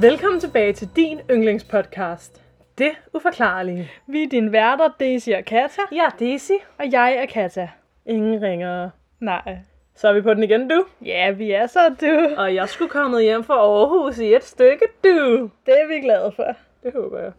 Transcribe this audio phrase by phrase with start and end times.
[0.00, 2.42] Velkommen tilbage til din yndlingspodcast.
[2.78, 3.90] Det uforklarlige.
[4.06, 6.52] Vi er dine værter, Daisy og Katja, Jeg er Daisy.
[6.78, 7.68] og jeg er Katja.
[8.06, 8.90] Ingen ringer.
[9.20, 9.58] Nej.
[9.94, 10.84] Så er vi på den igen, du.
[11.04, 12.34] Ja, vi er så du.
[12.40, 15.50] Og jeg skulle komme hjem fra Aarhus i et stykke, du.
[15.66, 16.46] Det er vi glade for.
[16.82, 17.32] Det håber jeg.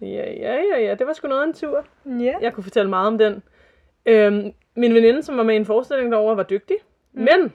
[0.16, 0.94] ja, ja, ja, ja.
[0.94, 1.84] Det var sgu noget af en tur.
[2.06, 2.34] Ja.
[2.40, 3.42] Jeg kunne fortælle meget om den.
[4.06, 6.76] Øhm, min veninde, som var med i en forestilling derovre, var dygtig.
[7.12, 7.20] Mm.
[7.22, 7.52] Men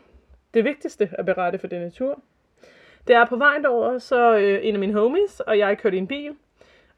[0.54, 2.20] det vigtigste at berette for denne tur,
[3.07, 5.99] det er på vejen derover, så øh, en af mine homies og jeg kørte i
[5.99, 6.35] en bil,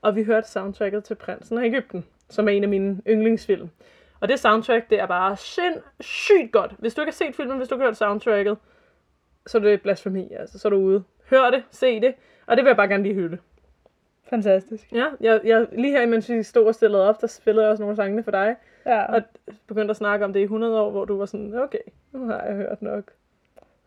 [0.02, 3.70] og vi hørte soundtracket til Prinsen af Ægypten, som er en af mine yndlingsfilm.
[4.20, 6.72] Og det soundtrack, det er bare sindssygt godt.
[6.80, 8.58] Hvis du ikke har set filmen, hvis du ikke har hørt soundtracket,
[9.48, 10.60] så er det blasfemi, altså.
[10.60, 11.04] Så er du ude.
[11.30, 12.14] Hør det, se det,
[12.46, 13.38] og det vil jeg bare gerne lige hylde.
[14.30, 14.92] Fantastisk.
[14.92, 17.84] Ja, jeg, jeg, lige her, mens vi stod og stillede op, der spillede jeg også
[17.84, 18.56] nogle sange for dig.
[18.86, 19.22] Ja, Og
[19.68, 21.80] begyndte at snakke om det i 100 år, hvor du var sådan, okay,
[22.12, 23.12] nu har jeg hørt nok.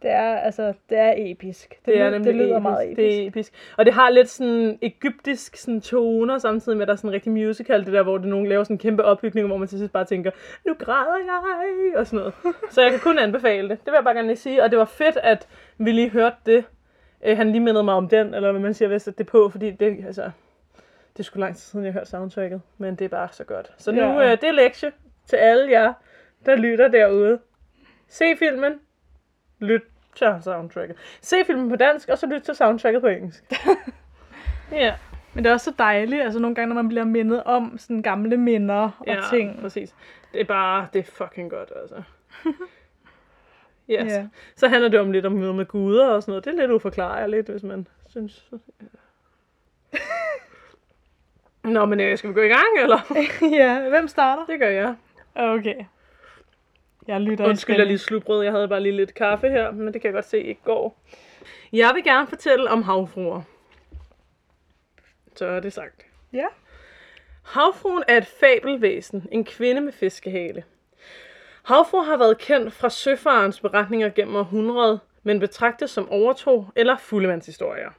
[0.03, 1.69] Det er, altså, det er episk.
[1.71, 2.63] Det, Det er det lyder episk.
[2.63, 2.97] meget episk.
[2.97, 3.53] Det er episk.
[3.79, 7.15] Og det har lidt sådan egyptisk sådan toner, samtidig med, at der er sådan en
[7.15, 9.79] rigtig musical, det der, hvor det nogen laver sådan en kæmpe opbygning, hvor man til
[9.79, 10.31] sidst bare tænker,
[10.67, 12.35] nu græder jeg, og sådan noget.
[12.71, 13.79] Så jeg kan kun anbefale det.
[13.79, 14.63] Det vil jeg bare gerne lige sige.
[14.63, 16.65] Og det var fedt, at vi lige hørte det.
[17.25, 19.49] Øh, han lige mindede mig om den, eller hvad man siger, hvis det er på,
[19.49, 20.23] fordi det, altså,
[21.13, 23.45] det er sgu lang tid siden, jeg har hørt soundtracket, men det er bare så
[23.45, 23.73] godt.
[23.79, 24.25] Så nu, Ja.
[24.25, 24.93] øh, det er lektie
[25.27, 25.93] til alle jer,
[26.47, 27.39] der lytter derude.
[28.09, 28.73] Se filmen,
[29.61, 29.83] lyt
[30.17, 30.97] til soundtracket.
[31.21, 33.45] Se filmen på dansk, og så lyt til soundtracket på engelsk.
[34.73, 34.95] ja,
[35.35, 38.03] Men det er også så dejligt, altså nogle gange, når man bliver mindet om sådan
[38.03, 39.61] gamle minder og ja, ting.
[39.61, 39.95] præcis.
[40.33, 42.03] Det er bare, det er fucking godt, altså.
[43.91, 44.13] Yes.
[44.13, 44.27] Ja.
[44.57, 46.45] Så handler det om lidt om møder med guder og sådan noget.
[46.45, 48.51] Det er lidt uforklarligt, hvis man synes...
[51.65, 53.17] Nå, men øh, skal vi gå i gang, eller?
[53.59, 54.47] ja, hvem starter?
[54.47, 54.95] Det gør jeg.
[55.35, 55.85] Okay.
[57.07, 58.43] Jeg lytter i Undskyld, jeg lige slubrød.
[58.43, 61.03] Jeg havde bare lige lidt kaffe her, men det kan jeg godt se ikke går.
[61.73, 63.43] Jeg vil gerne fortælle om havfruer.
[65.37, 66.07] Så er det sagt.
[66.33, 66.47] Ja.
[67.43, 70.65] Havfruen er et fabelvæsen, en kvinde med fiskehale.
[71.63, 77.91] Havfru har været kendt fra søfarens beretninger gennem århundrede, men betragtes som overtro eller fuldemandshistorier.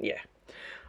[0.00, 0.16] Ja.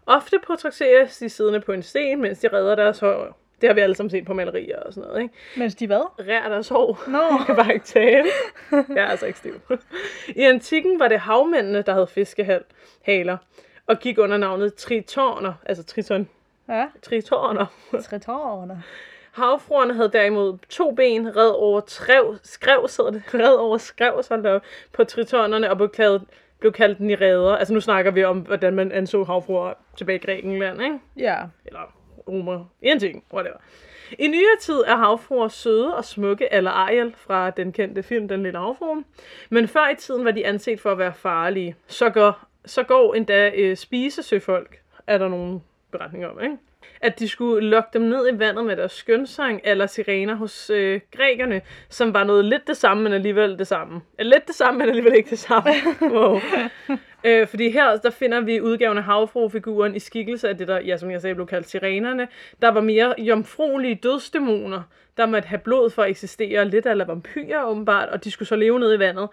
[0.06, 3.38] Ofte portrætteres de siddende på en sten, mens de redder deres hår.
[3.62, 5.34] Det har vi alle sammen set på malerier og sådan noget, ikke?
[5.58, 6.28] Mens de hvad?
[6.28, 7.04] Rær deres hår.
[7.08, 7.18] Nå.
[7.38, 8.28] Jeg kan bare ikke tale.
[8.72, 9.54] Jeg er altså ikke stiv.
[10.28, 13.38] I antikken var det havmændene, der havde fiskehaler,
[13.88, 16.30] og gik under navnet tritorner, altså triton,
[16.70, 16.86] Ja.
[17.02, 17.66] tritorner.
[18.04, 18.84] Tritårerne.
[19.32, 24.44] Havfruerne havde derimod to ben, red over trev, skrev, sidder det, red over skrev, sådan
[24.44, 24.60] der,
[24.94, 26.24] på tritonerne, og blev kaldt,
[26.60, 27.56] blev kaldt niræder.
[27.58, 31.00] Altså nu snakker vi om, hvordan man anså havfruer tilbage i Grækenland, ikke?
[31.18, 31.38] Ja.
[31.66, 31.80] Eller
[32.28, 33.58] romer, en ting, whatever.
[34.20, 38.44] I nyere tid er havfruer søde og smukke, eller Ariel fra den kendte film Den
[38.44, 39.04] Lille Havfrue.
[39.50, 41.76] Men før i tiden var de anset for at være farlige.
[41.88, 45.62] Så går, så går endda øh, spisesøfolk, er der nogle
[45.92, 46.58] beretninger om, ikke?
[47.02, 51.02] At de skulle lokke dem ned i vandet med deres skønsang eller sirener hos øh,
[51.16, 54.02] grækerne, som var noget lidt det samme, men alligevel det samme.
[54.20, 55.70] Lidt det samme, men alligevel ikke det samme.
[56.16, 56.40] wow.
[57.24, 60.98] Øh, fordi her, der finder vi udgaven af havfruefiguren i skikkelse af det, der, ja,
[60.98, 62.28] som jeg sagde, blev kaldt sirenerne.
[62.62, 64.82] Der var mere jomfruelige dødsdæmoner,
[65.18, 68.56] der måtte have blod for at eksistere, lidt eller vampyrer åbenbart, og de skulle så
[68.56, 69.30] leve nede i vandet.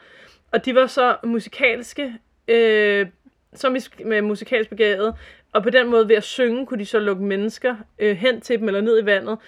[0.52, 2.14] Og de var så musikalske,
[2.48, 3.06] øh,
[3.54, 5.14] som med musikalsk begavet,
[5.54, 8.58] og på den måde ved at synge, kunne de så lukke mennesker øh, hen til
[8.58, 9.38] dem eller ned i vandet.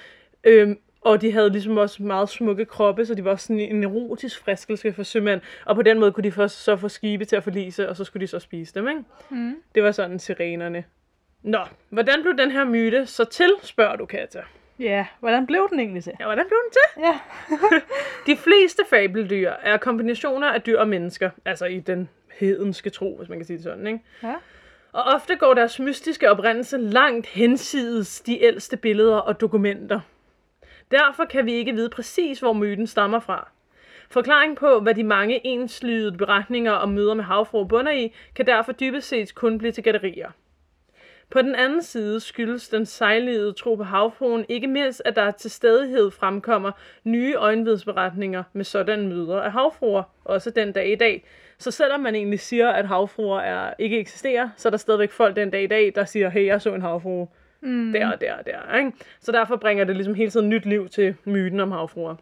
[0.44, 3.84] Øh, og de havde ligesom også meget smukke kroppe, så de var også sådan en
[3.84, 5.40] erotisk friskelse for sømænd.
[5.64, 8.04] Og på den måde kunne de først så få skibe til at forlise, og så
[8.04, 9.02] skulle de så spise dem, ikke?
[9.30, 9.56] Mm.
[9.74, 10.84] Det var sådan sirenerne.
[11.42, 11.58] Nå,
[11.90, 14.40] hvordan blev den her myte så til, spørger du, Katja?
[14.78, 16.12] Ja, hvordan blev den egentlig til?
[16.20, 17.02] Ja, hvordan blev den til?
[17.02, 17.18] Ja.
[18.32, 23.28] De fleste fabeldyr er kombinationer af dyr og mennesker, altså i den hedenske tro, hvis
[23.28, 24.00] man kan sige det sådan, ikke?
[24.22, 24.34] Ja.
[24.96, 30.00] Og ofte går deres mystiske oprindelse langt hensides de ældste billeder og dokumenter.
[30.90, 33.50] Derfor kan vi ikke vide præcis, hvor myten stammer fra.
[34.10, 38.72] Forklaring på, hvad de mange enslydede beretninger om møder med havfru bunder i, kan derfor
[38.72, 40.30] dybest set kun blive til gætterier.
[41.30, 45.50] På den anden side skyldes den sejlede tro på havfruen ikke mindst, at der til
[45.50, 46.72] stadighed fremkommer
[47.04, 51.24] nye øjenvidsberetninger med sådan møder af havfruer, også den dag i dag.
[51.58, 55.36] Så selvom man egentlig siger, at havfruer er, ikke eksisterer, så er der stadigvæk folk
[55.36, 57.28] den dag i dag, der siger, hey, jeg så en havfrue
[57.60, 57.92] Mm.
[57.92, 58.76] der og der og der.
[58.78, 58.92] Ikke?
[59.20, 62.16] Så derfor bringer det ligesom hele tiden nyt liv til myten om havfruer.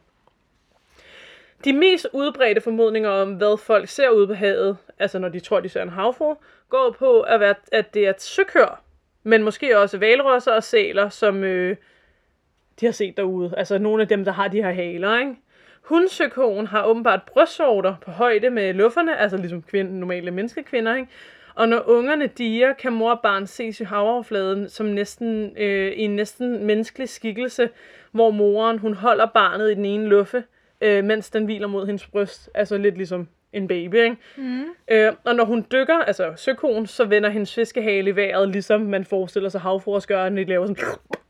[1.64, 5.60] De mest udbredte formodninger om, hvad folk ser ude på havet, altså når de tror,
[5.60, 6.36] de ser en havfrue,
[6.68, 8.82] går på, at, være, at det er søkør,
[9.22, 11.76] men måske også valrosser og sæler, som øh,
[12.80, 13.54] de har set derude.
[13.56, 15.36] Altså nogle af dem, der har de her haler, ikke?
[15.84, 21.08] Hundsøkoen har åbenbart brystvorter på højde med lufferne, altså ligesom kvinde, normale menneskekvinder, ikke?
[21.54, 26.00] Og når ungerne diger, kan mor og barn ses i havoverfladen som næsten, øh, i
[26.00, 27.70] en næsten menneskelig skikkelse,
[28.12, 30.44] hvor moren hun holder barnet i den ene luffe,
[30.80, 32.50] øh, mens den hviler mod hendes bryst.
[32.54, 34.16] Altså lidt ligesom en baby, ikke?
[34.36, 34.64] Mm.
[34.88, 39.04] Øh, og når dykker, dykker, altså søkonen, så vender hendes fiskehale i vejret, ligesom man
[39.04, 40.84] forestiller sig havforskeren, de laver sådan,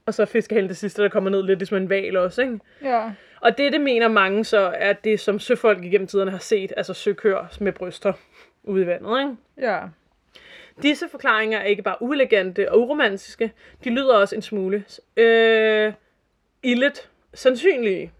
[0.06, 2.58] og så fiskehale det sidste, der kommer ned lidt ligesom en val også, ikke?
[2.82, 3.10] Ja.
[3.44, 6.94] Og det, det mener mange så, er det, som søfolk igennem tiderne har set, altså
[6.94, 8.12] søkør med bryster
[8.62, 9.36] ude i vandet, ikke?
[9.68, 9.80] Ja.
[10.82, 13.52] Disse forklaringer er ikke bare uelegante og uromantiske,
[13.84, 14.84] de lyder også en smule
[15.16, 15.92] øh,
[16.62, 18.12] illet sandsynlige.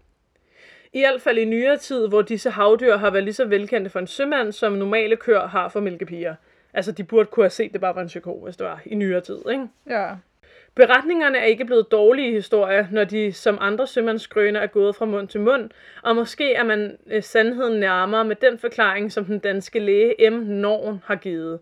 [0.93, 3.99] I hvert fald i nyere tid, hvor disse havdyr har været lige så velkendte for
[3.99, 6.35] en sømand, som normale køer har for mælkepiger.
[6.73, 8.95] Altså, de burde kunne have set, det bare var en psyko, hvis det var i
[8.95, 9.67] nyere tid, ikke?
[9.89, 10.09] Ja.
[10.75, 15.27] Beretningerne er ikke blevet dårlige historier, når de som andre sømandsgrøner er gået fra mund
[15.27, 15.69] til mund,
[16.03, 20.33] og måske er man øh, sandheden nærmere med den forklaring, som den danske læge M.
[20.33, 21.59] Norn har givet.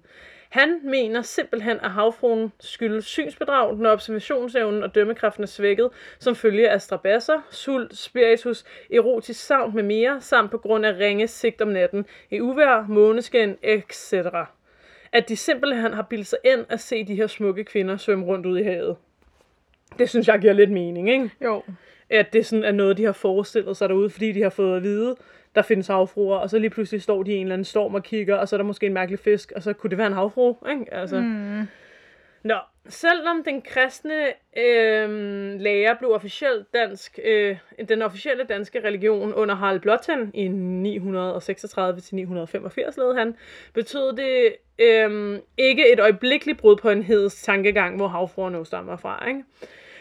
[0.50, 5.90] Han mener simpelthen, at havfruen skyldes synsbedrag, når observationsevnen og dømmekraften er svækket,
[6.20, 11.28] som følge af strabasser, sult, spiritus, erotisk savn med mere, samt på grund af ringe
[11.28, 14.14] sigt om natten, i uvær, måneskin, etc.
[15.14, 18.46] At de simpelthen har bildet sig ind at se de her smukke kvinder svømme rundt
[18.46, 18.96] ud i havet.
[20.00, 21.30] Det synes jeg giver lidt mening, ikke?
[21.44, 21.64] Jo.
[22.10, 24.84] At det sådan er noget, de har forestillet sig derude, fordi de har fået at
[24.84, 25.16] vide,
[25.56, 28.04] der findes havfruer, og så lige pludselig står de i en eller anden storm og
[28.04, 30.14] kigger, og så er der måske en mærkelig fisk, og så kunne det være en
[30.14, 30.94] havfru, ikke?
[30.94, 31.20] Altså.
[31.20, 31.68] Mm.
[32.44, 32.56] Nå,
[32.90, 34.28] selvom den kristne
[34.58, 35.10] øh,
[35.60, 37.58] lærer blev officielt dansk, øh,
[37.90, 40.52] den officielle danske religion under Harald Blåtand i 936-985
[43.02, 43.36] led han,
[43.74, 49.28] betød det øh, ikke et øjeblikkeligt brud på en heds tankegang, hvor havfruerne stammer fra.
[49.28, 49.44] Ikke?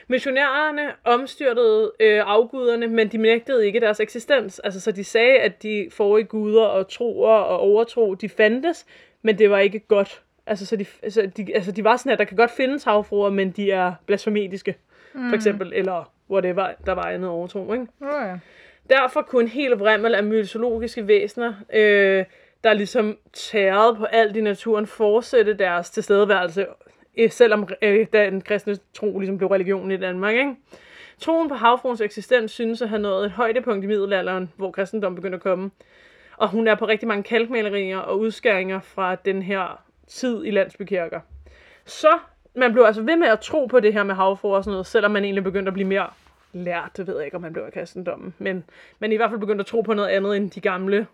[0.08, 4.58] Missionærerne omstyrtede øh, afguderne, men de nægtede ikke deres eksistens.
[4.58, 8.86] Altså, så de sagde, at de forrige guder og troer og overtro, de fandtes,
[9.22, 10.22] men det var ikke godt.
[10.46, 13.30] Altså, så de, altså, de, altså, de var sådan, at der kan godt findes havfruer,
[13.30, 14.76] men de er blasfemetiske,
[15.14, 15.28] mm.
[15.28, 17.86] for eksempel, eller whatever, der var andet overtro, ikke?
[18.00, 18.38] Oh, ja.
[18.90, 22.24] Derfor kunne en hel vrimmel af mytologiske væsener, øh,
[22.64, 26.66] der ligesom tærede på alt i naturen, fortsætte deres tilstedeværelse
[27.18, 30.34] Øh, selvom øh, den kristne tro ligesom blev religion i Danmark.
[30.34, 30.54] Ikke?
[31.18, 35.36] Troen på havfruens eksistens synes at have nået et højdepunkt i middelalderen, hvor kristendom begynder
[35.36, 35.70] at komme.
[36.36, 41.20] Og hun er på rigtig mange kalkmalerier og udskæringer fra den her tid i landsbykirker.
[41.84, 42.18] Så
[42.54, 44.86] man blev altså ved med at tro på det her med havfruer og sådan noget,
[44.86, 46.10] selvom man egentlig begyndte at blive mere
[46.52, 46.90] lært.
[46.96, 48.34] Det ved jeg ikke, om man blev af kristendommen.
[48.38, 48.64] Men
[48.98, 51.06] man i hvert fald begyndte at tro på noget andet end de gamle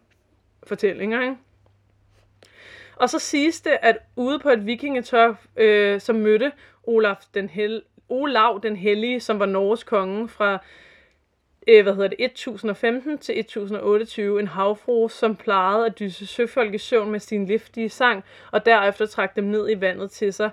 [0.66, 1.22] fortællinger.
[1.22, 1.36] Ikke?
[2.96, 6.52] Og så siges det, at ude på et vikingetør, øh, som mødte
[6.82, 10.64] Olaf den Hel Olav den Hellige, som var Norges konge fra
[11.68, 16.78] øh, hvad hedder det, 1015 til 1028, en havfru, som plejede at dyse søfolk i
[16.78, 20.50] søvn med sin liftige sang, og derefter trak dem ned i vandet til sig.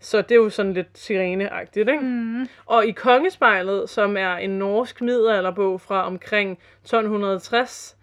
[0.00, 2.04] Så det er jo sådan lidt sireneagtigt, ikke?
[2.04, 2.48] Mm.
[2.66, 7.96] Og i Kongespejlet, som er en norsk middelalderbog fra omkring 1260,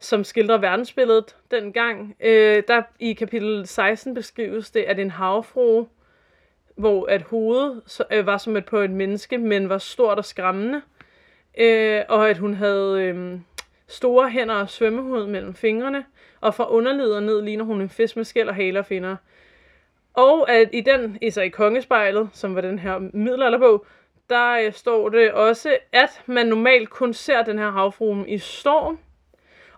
[0.00, 2.16] som skildrer verdensbilledet dengang.
[2.20, 5.86] Øh, der i kapitel 16 beskrives det, at en havfru,
[6.76, 10.24] hvor at hovedet så, øh, var som et på et menneske, men var stort og
[10.24, 10.82] skræmmende,
[11.56, 13.38] øh, og at hun havde øh,
[13.86, 16.04] store hænder og svømmehud mellem fingrene,
[16.40, 19.16] og fra underlivet ned ligner hun en fisk med skæld og haler og finder.
[20.14, 23.86] Og at i den, altså i Kongespejlet, som var den her middelalderbog,
[24.30, 28.98] der øh, står det også, at man normalt kun ser den her havfrue i storm,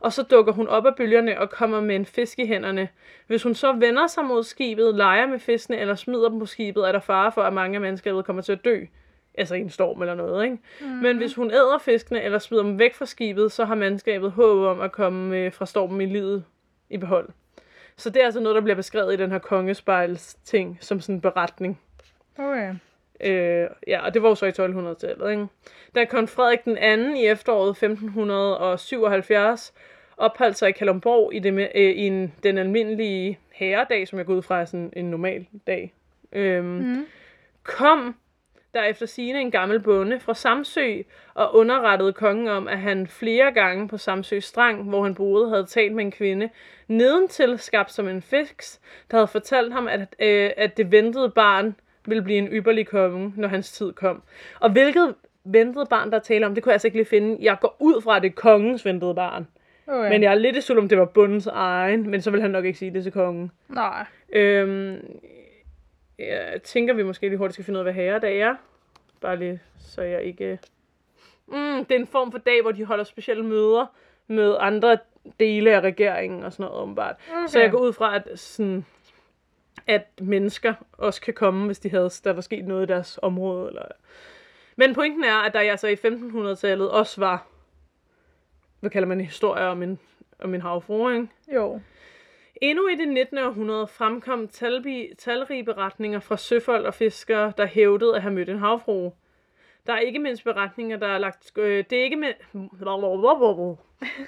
[0.00, 2.88] og så dukker hun op af bølgerne og kommer med en fisk i hænderne.
[3.26, 6.88] Hvis hun så vender sig mod skibet, leger med fiskene eller smider dem på skibet,
[6.88, 8.84] er der fare for, at mange af menneskerne kommer til at dø.
[9.38, 10.58] Altså i en storm eller noget, ikke?
[10.80, 10.86] Mm.
[10.86, 14.58] Men hvis hun æder fiskene eller smider dem væk fra skibet, så har mandskabet håb
[14.58, 16.44] om at komme øh, fra stormen i livet
[16.90, 17.28] i behold.
[17.96, 21.14] Så det er altså noget, der bliver beskrevet i den her kongespejls ting, som sådan
[21.14, 21.80] en beretning.
[22.38, 22.74] Okay.
[23.20, 25.46] Øh, ja, og det var jo så i 1200-tallet, ikke?
[25.94, 29.74] Da kong Frederik den anden i efteråret 1577
[30.16, 34.34] opholdt sig i Kalundborg i, det, øh, i en, den almindelige herredag, som jeg går
[34.34, 35.94] ud fra er sådan en normal dag,
[36.32, 37.06] øhm, mm.
[37.62, 38.16] kom
[38.74, 41.02] der efter sigende en gammel bonde fra Samsø
[41.34, 45.64] og underrettede kongen om, at han flere gange på Samsø Strang, hvor han boede, havde
[45.64, 46.48] talt med en kvinde,
[46.88, 48.62] nedentil skabt som en fisk,
[49.10, 53.32] der havde fortalt ham, at, øh, at det ventede barn ville blive en ypperlig konge,
[53.36, 54.22] når hans tid kom.
[54.60, 57.36] Og hvilket ventede barn, der taler om, det kunne jeg altså ikke lige finde.
[57.40, 59.46] Jeg går ud fra, at det er kongens ventede barn.
[59.86, 60.10] Okay.
[60.10, 62.50] Men jeg er lidt i tvivl om, det var bundens egen, men så vil han
[62.50, 63.50] nok ikke sige det til kongen.
[63.68, 64.04] Nej.
[64.32, 64.96] Øhm,
[66.18, 68.54] jeg tænker, vi måske lige hurtigt skal finde ud af, hvad herredag er.
[69.20, 70.58] Bare lige, så jeg ikke...
[71.46, 73.86] Mm, det er en form for dag, hvor de holder specielle møder
[74.26, 74.98] med andre
[75.40, 77.16] dele af regeringen og sådan noget, åbenbart.
[77.30, 77.46] Okay.
[77.46, 78.84] Så jeg går ud fra, at sådan,
[79.86, 83.68] at mennesker også kan komme, hvis de havde, der var sket noget i deres område.
[83.68, 83.82] Eller...
[84.76, 87.46] Men pointen er, at der altså i 1500-tallet også var,
[88.80, 89.98] hvad kalder man det, historier om en,
[90.38, 91.28] om en havfru, ikke?
[91.54, 91.80] Jo.
[92.62, 93.38] Endnu i det 19.
[93.38, 98.58] århundrede fremkom talbi, talrige beretninger fra søfolk og fiskere, der hævdede at have mødt en
[98.58, 99.12] havfrue.
[99.86, 101.52] Der er ikke mindst beretninger, der er lagt...
[101.58, 102.32] Øh, det er ikke men...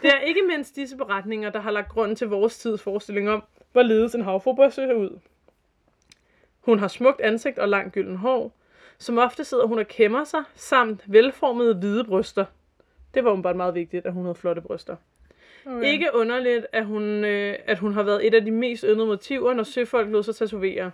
[0.03, 3.43] Det er ikke mindst disse beretninger, der har lagt grund til vores tids forestilling om,
[3.73, 5.21] hvorledes en havfru bør se ud.
[6.61, 8.53] Hun har smukt ansigt og langt gylden hår.
[8.99, 12.45] Som ofte sidder hun og kæmmer sig, samt velformede hvide bryster.
[13.15, 14.97] Det var åbenbart meget vigtigt, at hun havde flotte bryster.
[15.77, 15.93] Okay.
[15.93, 19.55] Ikke underligt, at hun, øh, at hun har været et af de mest yndede motiver,
[19.55, 20.91] når søfolk lod sig tatovere.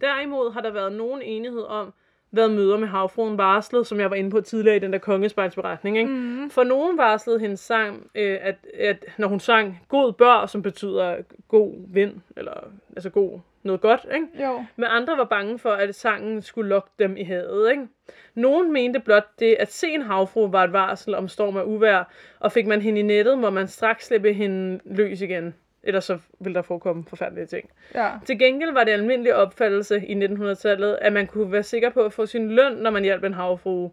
[0.00, 1.92] Derimod har der været nogen enighed om,
[2.30, 5.98] hvad møder med havfruen varslede, som jeg var inde på tidligere i den der kongespejlsberetning.
[5.98, 6.10] Ikke?
[6.10, 6.50] Mm.
[6.50, 11.16] For nogen varslede hendes sang, øh, at, at når hun sang god bør, som betyder
[11.48, 14.44] god vind, eller altså god noget godt, ikke?
[14.44, 14.64] Jo.
[14.76, 17.70] Men andre var bange for, at sangen skulle lokke dem i havet.
[17.70, 17.86] Ikke?
[18.34, 22.04] Nogen mente blot det, at se en havfru var et varsel om storm og uvejr,
[22.40, 25.54] og fik man hende i nettet, må man straks slippe hende løs igen.
[25.82, 27.70] Ellers så vil der forekomme forfærdelige ting.
[27.94, 28.10] Ja.
[28.26, 32.12] Til gengæld var det almindelig opfattelse i 1900-tallet, at man kunne være sikker på at
[32.12, 33.90] få sin løn, når man hjalp en havfrue.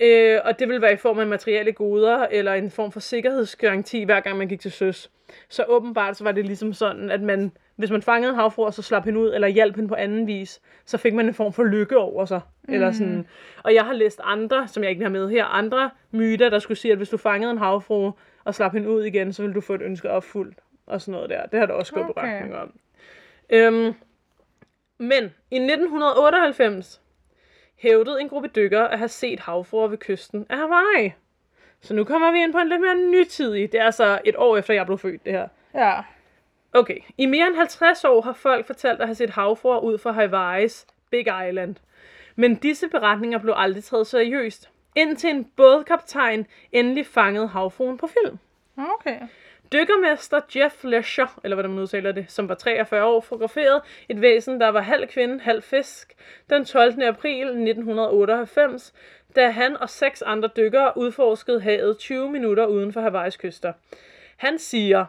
[0.00, 4.04] Øh, og det ville være i form af materielle goder, eller en form for sikkerhedsgaranti,
[4.04, 5.10] hver gang man gik til søs.
[5.48, 8.74] Så åbenbart så var det ligesom sådan, at man, hvis man fangede en havfru, og
[8.74, 11.52] så slap hende ud, eller hjalp hende på anden vis, så fik man en form
[11.52, 12.40] for lykke over sig.
[12.68, 12.74] Mm.
[12.74, 13.26] Eller sådan.
[13.64, 16.78] Og jeg har læst andre, som jeg ikke har med her, andre myter, der skulle
[16.78, 18.12] sige, at hvis du fangede en havfru,
[18.44, 21.30] og slap hende ud igen, så ville du få et ønske opfyldt, og sådan noget
[21.30, 21.46] der.
[21.46, 22.14] Det har der også gået okay.
[22.14, 22.74] beretninger om.
[23.50, 23.94] Øhm,
[24.98, 27.00] men i 1998
[27.76, 31.12] hævdede en gruppe dykkere at have set havfruer ved kysten af Hawaii.
[31.82, 33.72] Så nu kommer vi ind på en lidt mere nytidig.
[33.72, 35.48] Det er altså et år efter, jeg blev født, det her.
[35.74, 36.00] Ja.
[36.72, 40.12] Okay, i mere end 50 år har folk fortalt at have set havfruer ud fra
[40.12, 41.76] Hawaiis Big Island.
[42.36, 48.38] Men disse beretninger blev aldrig taget seriøst, indtil en bådkaptajn endelig fangede havfruen på film.
[48.76, 49.20] Okay.
[49.72, 54.60] Dykkermester Jeff Lesher, eller hvad man udtaler det, som var 43 år, fotograferede et væsen,
[54.60, 56.14] der var halv kvinde, halv fisk,
[56.50, 57.02] den 12.
[57.02, 58.94] april 1998,
[59.36, 63.72] da han og seks andre dykkere udforskede havet 20 minutter uden for Hawaiis kyster.
[64.36, 65.06] Han siger,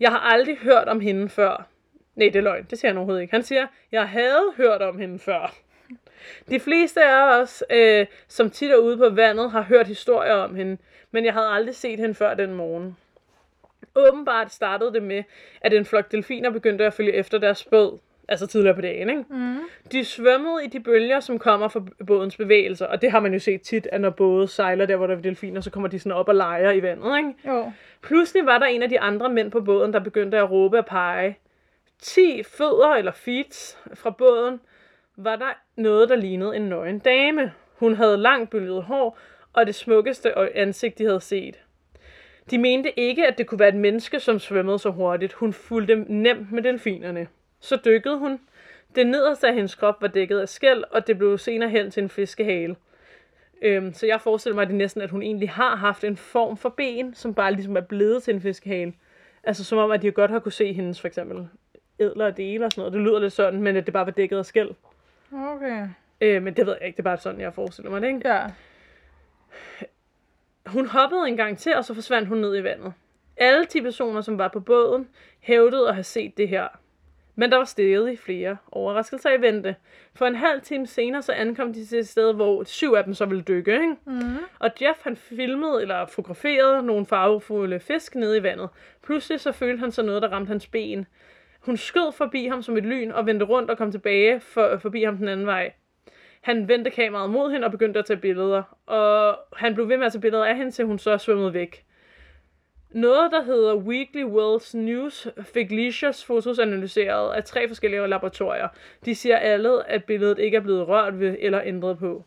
[0.00, 1.68] jeg har aldrig hørt om hende før.
[2.14, 2.66] Nej, det er løgn.
[2.70, 3.34] Det siger han overhovedet ikke.
[3.34, 5.54] Han siger, jeg havde hørt om hende før.
[6.50, 10.54] De fleste af os, øh, som tit er ude på vandet, har hørt historier om
[10.54, 10.78] hende,
[11.10, 12.96] men jeg havde aldrig set hende før den morgen.
[13.94, 15.22] Åbenbart startede det med,
[15.60, 19.10] at en flok delfiner begyndte at følge efter deres båd, altså tidligere på dagen.
[19.10, 19.24] Ikke?
[19.30, 19.58] Mm.
[19.92, 23.38] De svømmede i de bølger, som kommer fra bådens bevægelser, og det har man jo
[23.38, 26.12] set tit, at når både sejler der, hvor der er delfiner, så kommer de sådan
[26.12, 27.18] op og leger i vandet.
[27.18, 27.34] Ikke?
[27.46, 27.72] Jo.
[28.02, 30.86] Pludselig var der en af de andre mænd på båden, der begyndte at råbe og
[30.86, 31.38] pege.
[32.02, 34.60] 10 fødder eller feet fra båden
[35.16, 37.52] var der noget, der lignede en nøgen dame.
[37.78, 39.18] Hun havde langt bølget hår
[39.52, 41.60] og det smukkeste ansigt, de havde set.
[42.50, 45.32] De mente ikke, at det kunne være et menneske, som svømmede så hurtigt.
[45.32, 47.26] Hun fulgte nemt med delfinerne.
[47.60, 48.40] Så dykkede hun.
[48.94, 52.02] Det nederste af hendes krop var dækket af skæl, og det blev senere hen til
[52.02, 52.76] en fiskehale.
[53.62, 56.56] Øhm, så jeg forestiller mig, at det næsten, at hun egentlig har haft en form
[56.56, 58.92] for ben, som bare ligesom er blevet til en fiskehale.
[59.44, 61.48] Altså som om, at de godt har kunne se hendes for eksempel
[61.98, 62.92] ædler og dele og sådan noget.
[62.92, 64.74] Det lyder lidt sådan, men at det bare var dækket af skæl.
[65.32, 65.88] Okay.
[66.20, 68.28] Øh, men det ved jeg ikke, det er bare sådan, jeg forestiller mig det, ikke?
[68.28, 68.46] Ja.
[70.66, 72.92] Hun hoppede en gang til, og så forsvandt hun ned i vandet.
[73.36, 75.08] Alle de personer, som var på båden,
[75.40, 76.68] hævdede at have set det her.
[77.36, 79.76] Men der var stadig flere overraskelser i vente.
[80.14, 83.14] For en halv time senere, så ankom de til et sted, hvor syv af dem
[83.14, 83.72] så ville dykke.
[83.72, 83.96] Ikke?
[84.04, 84.36] Mm.
[84.58, 88.68] Og Jeff, han filmede eller fotograferede nogle farvefulde fisk nede i vandet.
[89.02, 91.06] Pludselig så følte han så noget, der ramte hans ben.
[91.60, 95.02] Hun skød forbi ham som et lyn og vendte rundt og kom tilbage for, forbi
[95.02, 95.72] ham den anden vej.
[96.40, 98.62] Han vendte kameraet mod hende og begyndte at tage billeder.
[98.86, 101.85] Og han blev ved med at tage billeder af hende, til hun så svømmede væk.
[102.96, 108.68] Noget, der hedder Weekly World's News, fik Leishers fotos analyseret af tre forskellige laboratorier.
[109.04, 112.24] De siger alle, at billedet ikke er blevet rørt ved eller ændret på.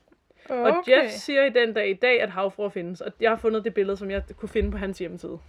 [0.50, 0.72] Okay.
[0.72, 3.02] Og Jeff siger i den dag i dag, at havfruer findes.
[3.02, 5.40] Og jeg har fundet det billede, som jeg kunne finde på hans hjemmeside.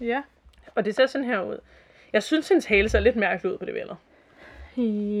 [0.00, 0.22] Ja.
[0.74, 1.58] Og det ser sådan her ud.
[2.12, 3.96] Jeg synes, hendes hale ser lidt mærkeligt ud på det billede.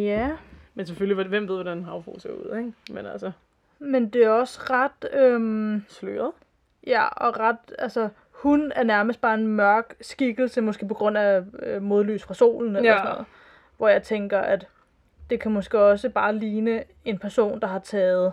[0.06, 0.30] Ja.
[0.74, 2.72] Men selvfølgelig, hvem ved, hvordan en havfru ser ud, ikke?
[2.90, 3.32] Men altså,
[3.78, 6.32] Men det er også ret, øhm, sløret.
[6.86, 8.08] ja, og ret, altså,
[8.42, 12.76] hun er nærmest bare en mørk skikkelse, måske på grund af øh, modlys fra solen
[12.76, 12.96] eller Ja.
[12.98, 13.26] sådan noget.
[13.76, 14.66] Hvor jeg tænker, at
[15.30, 18.32] det kan måske også bare ligne en person, der har taget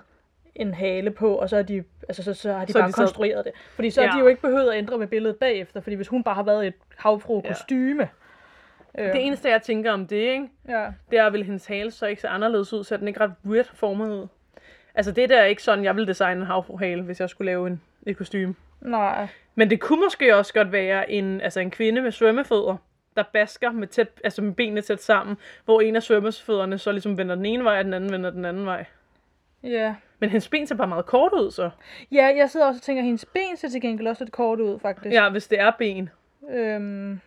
[0.56, 2.94] en hale på, og så, er de, altså, så, så har de Så bare de
[2.94, 3.52] så- konstrueret det.
[3.76, 4.06] Fordi så ja.
[4.06, 4.12] Ja.
[4.12, 6.44] har de jo ikke behøvet at ændre med billedet bagefter, fordi hvis hun bare har
[6.44, 8.10] været et havfru kostyme,
[9.00, 10.50] Øh, Det eneste, jeg tænker om det, ikke?
[10.70, 10.88] Ja.
[11.12, 13.66] det er, vil hendes hale så ikke se anderledes ud, så den ikke ret weird
[13.74, 14.28] formet ud.
[14.96, 17.68] Altså det der er ikke sådan, jeg vil designe en havfruhale, hvis jeg skulle lave
[17.68, 18.56] en, et kostume.
[18.82, 19.28] Nej.
[19.56, 22.78] Men det kunne måske også godt være en, altså en kvinde med svømmefødder,
[23.16, 27.18] der basker med, tæt, altså med benene tæt sammen, hvor en af svømmefødderne så ligesom
[27.18, 28.86] vender den ene vej, og den anden vender den anden vej.
[29.64, 29.96] Ja.
[30.20, 31.70] Men hendes ben ser bare meget kort ud, så.
[32.12, 34.60] Ja, jeg sidder også og tænker, at hendes ben ser til gengæld også lidt kort
[34.60, 35.14] ud, faktisk.
[35.14, 36.10] Ja, hvis det er ben.
[36.50, 37.20] Øhm,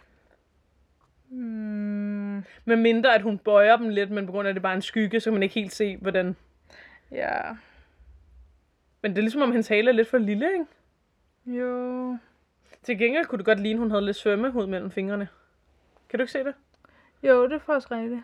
[1.31, 4.73] mm, Med mindre, at hun bøjer dem lidt, men på grund af, at det bare
[4.73, 6.37] er en skygge, så kan man ikke helt se, hvordan...
[7.13, 7.41] ja.
[9.03, 10.65] Men det er ligesom, om hendes hale er lidt for lille, ikke?
[11.59, 12.17] Jo.
[12.83, 15.29] Til gengæld kunne det godt ligne, hun havde lidt svømmehud mellem fingrene.
[16.09, 16.55] Kan du ikke se det?
[17.23, 18.21] Jo, det er faktisk rigtigt.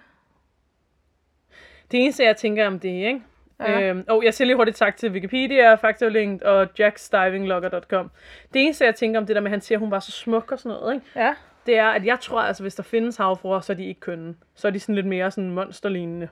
[1.91, 3.23] Det eneste, jeg tænker om det, ikke?
[3.61, 3.81] Ja.
[3.91, 8.11] Øhm, og jeg siger lige hurtigt tak til Wikipedia, Factorlinked og jacksdivinglogger.com.
[8.55, 10.13] Det eneste, jeg tænker om det der med, at han siger, at hun var så
[10.13, 11.07] smuk og sådan noget, ikke?
[11.17, 11.35] Ja.
[11.67, 14.35] det er, at jeg tror, altså, hvis der findes havfruer, så er de ikke kønne.
[14.55, 16.29] Så er de sådan lidt mere sådan monsterlignende.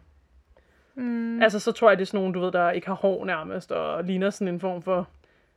[0.95, 3.25] Mm, Altså, så tror jeg, det er sådan nogle, du ved, der ikke har hår
[3.25, 5.09] nærmest, og ligner sådan en form for...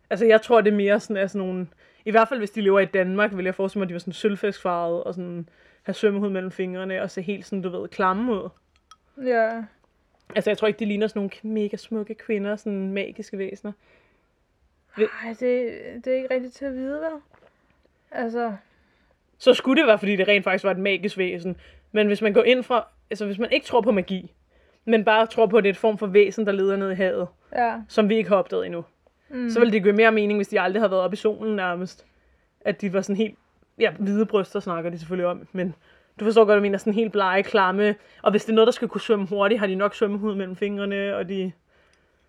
[0.10, 1.68] Altså, jeg tror, det er mere sådan, altså nogle...
[2.06, 4.00] I hvert fald, hvis de lever i Danmark, vil jeg forestille mig, at de var
[4.00, 5.50] sådan sølvfiskfarvede, og sådan
[5.84, 8.50] have svømmehud mellem fingrene, og se helt sådan, du ved, klamme ud.
[9.26, 9.64] ja.
[10.36, 13.72] Altså, jeg tror ikke, de ligner sådan nogle mega smukke kvinder, sådan magiske væsener.
[14.98, 15.72] Ej, det,
[16.06, 17.22] det er ikke rigtigt til at vide, vel?
[18.12, 18.54] Altså,
[19.38, 21.58] Så skulle det være, fordi det rent faktisk var et magisk væsen.
[21.92, 22.88] Men hvis man går ind fra...
[23.10, 24.34] Altså, hvis man ikke tror på magi,
[24.86, 26.96] men bare tror på, at det er et form for væsen, der leder ned i
[26.96, 27.74] havet, ja.
[27.88, 28.86] som vi ikke har opdaget endnu,
[29.30, 29.50] Mm.
[29.50, 32.06] så ville det give mere mening, hvis de aldrig havde været oppe i solen nærmest.
[32.62, 33.36] At de var sådan helt...
[33.80, 35.76] Ja, hvide bryster snakker de selvfølgelig om, men
[36.20, 37.96] du forstår godt, hvad jeg mener, sådan helt blege, klamme.
[38.22, 40.56] Og hvis det er noget, der skal kunne svømme hurtigt, har de nok svømmehud mellem
[40.56, 41.52] fingrene, og de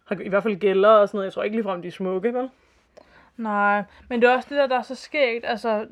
[0.05, 1.25] har i hvert fald gælder og sådan noget.
[1.25, 2.49] Jeg tror ikke ligefrem, de er smukke, vel?
[3.37, 5.45] Nej, men det er også det der, der er så skægt.
[5.47, 5.87] Altså,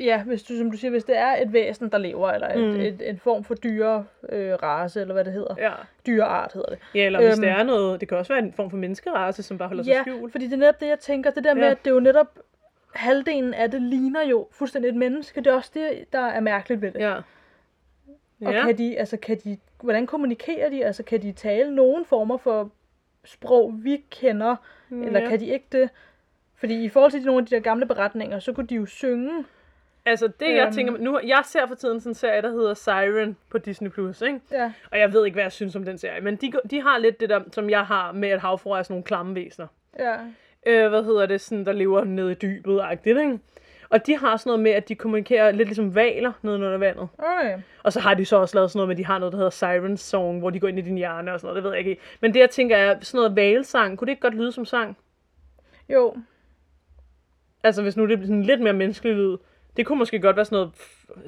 [0.00, 2.74] ja, hvis du, som du siger, hvis det er et væsen, der lever, eller et,
[2.74, 2.80] Mm.
[2.80, 5.54] et, en form for dyre øh, race, eller hvad det hedder.
[5.58, 5.72] Ja.
[6.06, 6.78] Dyreart hedder det.
[6.94, 7.40] Ja, eller hvis Øhm.
[7.40, 8.00] det er noget...
[8.00, 10.32] Det kan også være en form for menneskerace, som bare holder sig Ja, skjult.
[10.32, 11.30] fordi det er netop det, jeg tænker.
[11.30, 11.70] Det der med, Ja.
[11.70, 12.38] at det er jo netop
[12.94, 15.40] halvdelen af det ligner jo fuldstændig et menneske.
[15.40, 17.00] Det er også det, der er mærkeligt ved det.
[17.00, 17.14] Ja.
[18.44, 18.64] Og Ja.
[18.64, 20.84] kan de, altså kan de, hvordan kommunikerer de?
[20.84, 22.70] Altså kan de tale nogen former for
[23.24, 24.56] sprog, vi kender,
[24.88, 25.28] mm, eller ja.
[25.28, 25.90] kan de ikke det?
[26.54, 29.44] Fordi i forhold til nogle af de der gamle beretninger, så kunne de jo synge.
[30.06, 30.72] Altså det, jeg Øhm.
[30.74, 30.98] tænker...
[30.98, 34.40] Nu, jeg ser for tiden sådan en serie, der hedder Siren på Disney+, Plus, ikke?
[34.52, 36.98] Ja, Og jeg ved ikke, hvad jeg synes om den serie, men de, de har
[36.98, 39.66] lidt det der, som jeg har med, at havfruer er sådan nogle klamme væsener.
[39.98, 40.14] ja,
[40.66, 43.38] Øh, hvad hedder det, sådan, der lever nede i dybet, agtigt, ikke?
[43.90, 47.08] Og de har sådan noget med, at de kommunikerer lidt ligesom valer nede under vandet.
[47.18, 47.58] okay.
[47.82, 49.36] Og så har de så også lavet sådan noget med, at de har noget, der
[49.38, 51.70] hedder Siren Song, hvor de går ind i din hjerne og sådan noget, det ved
[51.78, 52.00] jeg ikke.
[52.20, 54.96] Men det, jeg tænker er, sådan noget valsang, kunne det ikke godt lyde som sang?
[55.88, 56.16] Jo,
[57.62, 59.36] Altså, hvis nu det er sådan lidt mere menneskelig lyd.
[59.76, 60.72] Det kunne måske godt være sådan noget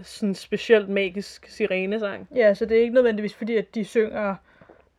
[0.07, 2.29] sådan specielt magisk sirenesang.
[2.35, 4.35] ja, så det er ikke nødvendigvis fordi, at de synger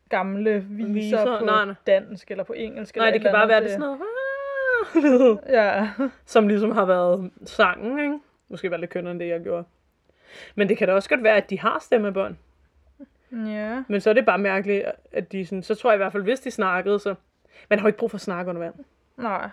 [0.08, 1.74] gamle viser, Viser, på nej, nej.
[1.86, 2.96] dansk eller på engelsk.
[2.96, 4.00] Nej, eller det et kan bare være det sådan noget.
[5.48, 5.88] Ja,
[6.24, 8.18] som ligesom har været sangen, ikke?
[8.48, 9.64] Måske var lidt kønnere end det, jeg gjorde.
[10.54, 12.36] Men det kan da også godt være, at de har stemmebånd.
[13.32, 13.82] ja.
[13.88, 15.62] Men så er det bare mærkeligt, at de sådan...
[15.62, 17.14] Så tror jeg i hvert fald, hvis de snakkede, så...
[17.70, 18.74] Man har jo ikke brug for at snakke under vand.
[19.16, 19.48] Nej.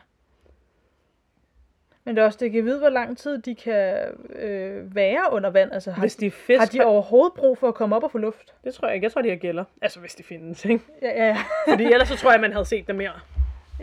[2.07, 3.97] Men det er også, det kan vide, hvor lang tid de kan
[4.35, 5.71] øh, være under vand.
[5.73, 6.59] Altså, har, Hvis de er fisk...
[6.59, 8.53] har de overhovedet brug for at komme op og få luft?
[8.63, 9.05] Det tror jeg ikke.
[9.05, 9.63] Jeg tror, de har gælder.
[9.81, 10.83] Altså, hvis de findes, ikke?
[11.01, 11.37] Ja, ja, ja.
[11.67, 13.11] Fordi ellers så tror jeg, man havde set dem mere.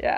[0.03, 0.17] ja.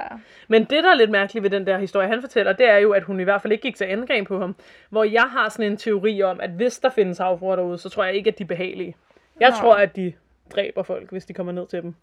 [0.48, 2.92] Men det, der er lidt mærkeligt ved den der historie, han fortæller, det er jo,
[2.92, 4.56] at hun i hvert fald ikke gik til angreb på ham.
[4.90, 8.04] Hvor jeg har sådan en teori om, at hvis der findes havfruer derude, så tror
[8.04, 8.96] jeg ikke, at de er behagelige.
[9.40, 9.58] Jeg Nej.
[9.60, 10.12] tror, at de
[10.54, 11.94] dræber folk, hvis de kommer ned til dem.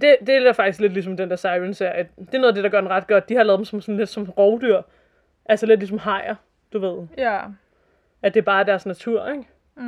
[0.00, 2.08] Det, det er faktisk lidt ligesom den der Siren serie.
[2.18, 3.28] Det er noget af det, der gør den ret godt.
[3.28, 4.82] De har lavet dem som sådan lidt som rovdyr.
[5.46, 6.34] Altså lidt ligesom hajer,
[6.72, 7.06] du ved.
[7.18, 7.40] Ja.
[8.22, 9.44] At det er bare deres natur, ikke?
[9.74, 9.84] Mm.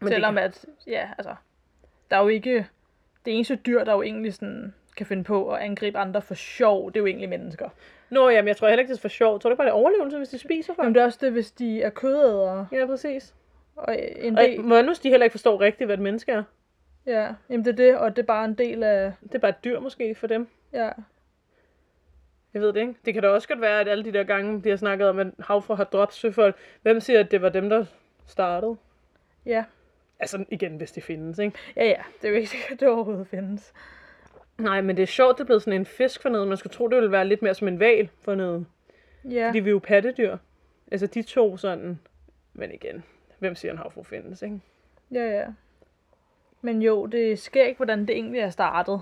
[0.00, 1.34] Men Selvom det, at, ja, altså,
[2.10, 2.66] der er jo ikke,
[3.24, 6.88] det eneste dyr, der jo egentlig sådan kan finde på at angribe andre for sjov,
[6.92, 7.68] det er jo egentlig mennesker.
[8.10, 9.42] Nå, jamen, jeg tror heller ikke, det er for sjovt.
[9.42, 10.84] Tror du ikke bare, det er overlevelse, hvis de spiser folk?
[10.84, 13.34] Jamen det er også det, hvis de er kødædere, Ja, præcis.
[13.76, 16.42] og en Og del, må nu de heller ikke forstår rigtigt, hvad et menneske er.
[17.06, 19.48] Ja, jamen det er det, og det er bare en del af, Det er bare
[19.50, 20.48] et dyr måske for dem.
[20.72, 20.90] ja,
[22.54, 22.94] Jeg ved det ikke.
[23.04, 25.18] Det kan da også godt være, at alle de der gange, de har snakket om,
[25.18, 26.56] at havfru har dræbt søfolk.
[26.82, 27.84] Hvem siger, at det var dem, der
[28.26, 28.76] startede?
[29.46, 29.64] ja,
[30.18, 31.58] Altså igen, hvis det findes, ikke?
[31.76, 33.72] ja, ja, det er jo ikke sikkert, at det overhovedet findes.
[34.58, 36.48] Nej, men det er sjovt, det er blevet sådan en fisk for noget.
[36.48, 38.66] Man skulle tro, det ville være lidt mere som en val for noget.
[39.30, 40.36] Ja, Fordi vi er jo pattedyr.
[40.92, 42.00] Altså de to sådan.
[42.52, 43.04] Men igen,
[43.38, 44.60] hvem siger, en havfru findes, ikke?
[45.12, 45.46] ja, ja.
[46.62, 49.00] Men jo, det sker ikke, hvordan det egentlig er startet.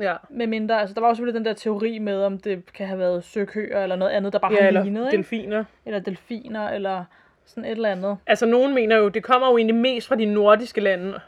[0.00, 0.14] Ja.
[0.30, 2.98] Med mindre, altså der var også selvfølgelig den der teori med, om det kan have
[2.98, 5.16] været søkøer eller noget andet, der bare Ja, har eller lignet, ikke?
[5.16, 5.64] delfiner.
[5.86, 7.04] eller delfiner, eller
[7.44, 8.16] Sådan et eller andet.
[8.26, 11.20] Altså, nogen mener jo, det kommer jo egentlig mest fra de nordiske lande.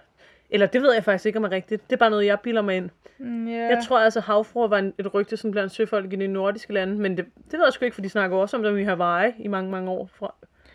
[0.51, 1.91] Eller det ved jeg faktisk ikke, om er rigtigt.
[1.91, 2.91] Det er bare noget, jeg bilder mig ind.
[3.19, 3.55] Mm, ja.
[3.67, 6.95] Jeg tror altså, havfruer var en, et rygte sådan blandt søfolk i de nordiske lande.
[6.95, 9.33] Men det, det ved jeg sgu ikke, for de snakker også om dem i Hawaii
[9.39, 10.09] i mange, mange år.
[10.15, 10.35] Fra.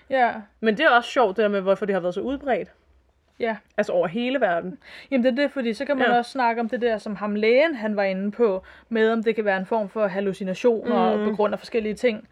[0.09, 0.31] ja.
[0.59, 2.71] Men det er også sjovt, det der med, hvorfor det har været så udbredt.
[3.39, 3.55] Ja.
[3.77, 4.77] Altså over hele verden.
[5.11, 6.17] Jamen det er det, fordi så kan man Ja.
[6.17, 9.35] også snakke om det der, som ham lægen han var inde på, med om det
[9.35, 11.29] kan være en form for hallucinationer mm.
[11.29, 12.27] på grund af forskellige ting.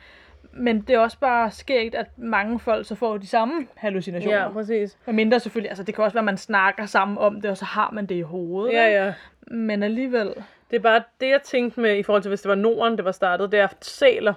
[0.54, 4.38] Men det er også bare skægt, at mange folk så får de samme hallucinationer.
[4.38, 4.98] Ja, præcis.
[5.06, 7.58] Og mindre selvfølgelig, altså det kan også være, at man snakker sammen om det, og
[7.58, 8.74] så har man det i hovedet.
[8.74, 9.14] Ja, ja.
[9.48, 10.34] Men alligevel,
[10.72, 13.06] Det er bare det, jeg tænkte med, i forhold til, hvis det var Norden, det
[13.06, 14.34] var startet, det er sæler,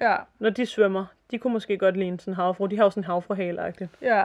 [0.00, 2.66] ja, når de svømmer, de kunne måske godt ligne sådan en havfru.
[2.66, 4.24] De har jo sådan en havfruhale ja.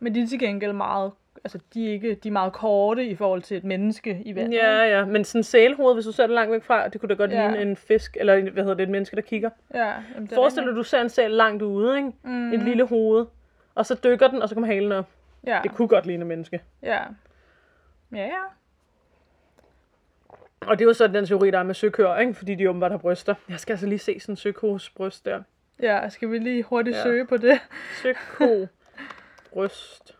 [0.00, 1.12] Men de er til gengæld meget,
[1.44, 4.56] altså de er, ikke, de er meget korte i forhold til et menneske i vandet.
[4.58, 7.08] Ja, ja, men sådan en sælhoved, hvis du ser det langt væk fra, det kunne
[7.08, 7.48] da godt Ja.
[7.48, 9.50] ligne en fisk, eller en, hvad hedder det, et menneske, der kigger.
[9.74, 12.12] ja jamen, Forestil dig, du ser en sæl langt ude, ikke?
[12.22, 12.52] Mm.
[12.52, 13.26] Et lille hoved,
[13.74, 15.08] og så dykker den, og så kommer halen op.
[15.46, 16.60] Ja, Det kunne godt ligne et menneske.
[16.82, 16.98] ja.
[18.12, 18.42] Ja, ja.
[20.60, 22.34] Og det er jo så den teori, der er med søkøer, ikke?
[22.34, 23.34] Fordi de åbenbart har bryster.
[23.48, 25.42] Jeg skal altså lige se sådan en søkos bryst der.
[25.82, 27.02] Ja, skal vi lige hurtigt ja.
[27.02, 27.60] søge på det?
[28.02, 28.66] Søko
[29.56, 30.16] bryst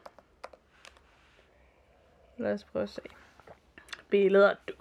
[2.39, 3.01] Lad os prøve at se.
[4.11, 4.55] billeder.
[4.69, 4.73] Du.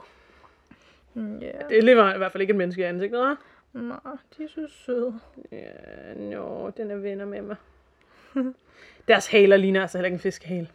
[1.14, 3.36] Mm, Ja, Det er meget, i hvert fald ikke et menneske i ansigtet, hva'?
[3.74, 3.96] Nå,
[4.38, 5.20] de er så søde.
[5.52, 7.56] Ja, nå, den er venner med mig.
[9.08, 10.70] Deres haler ligner altså heller ikke en fiskehale.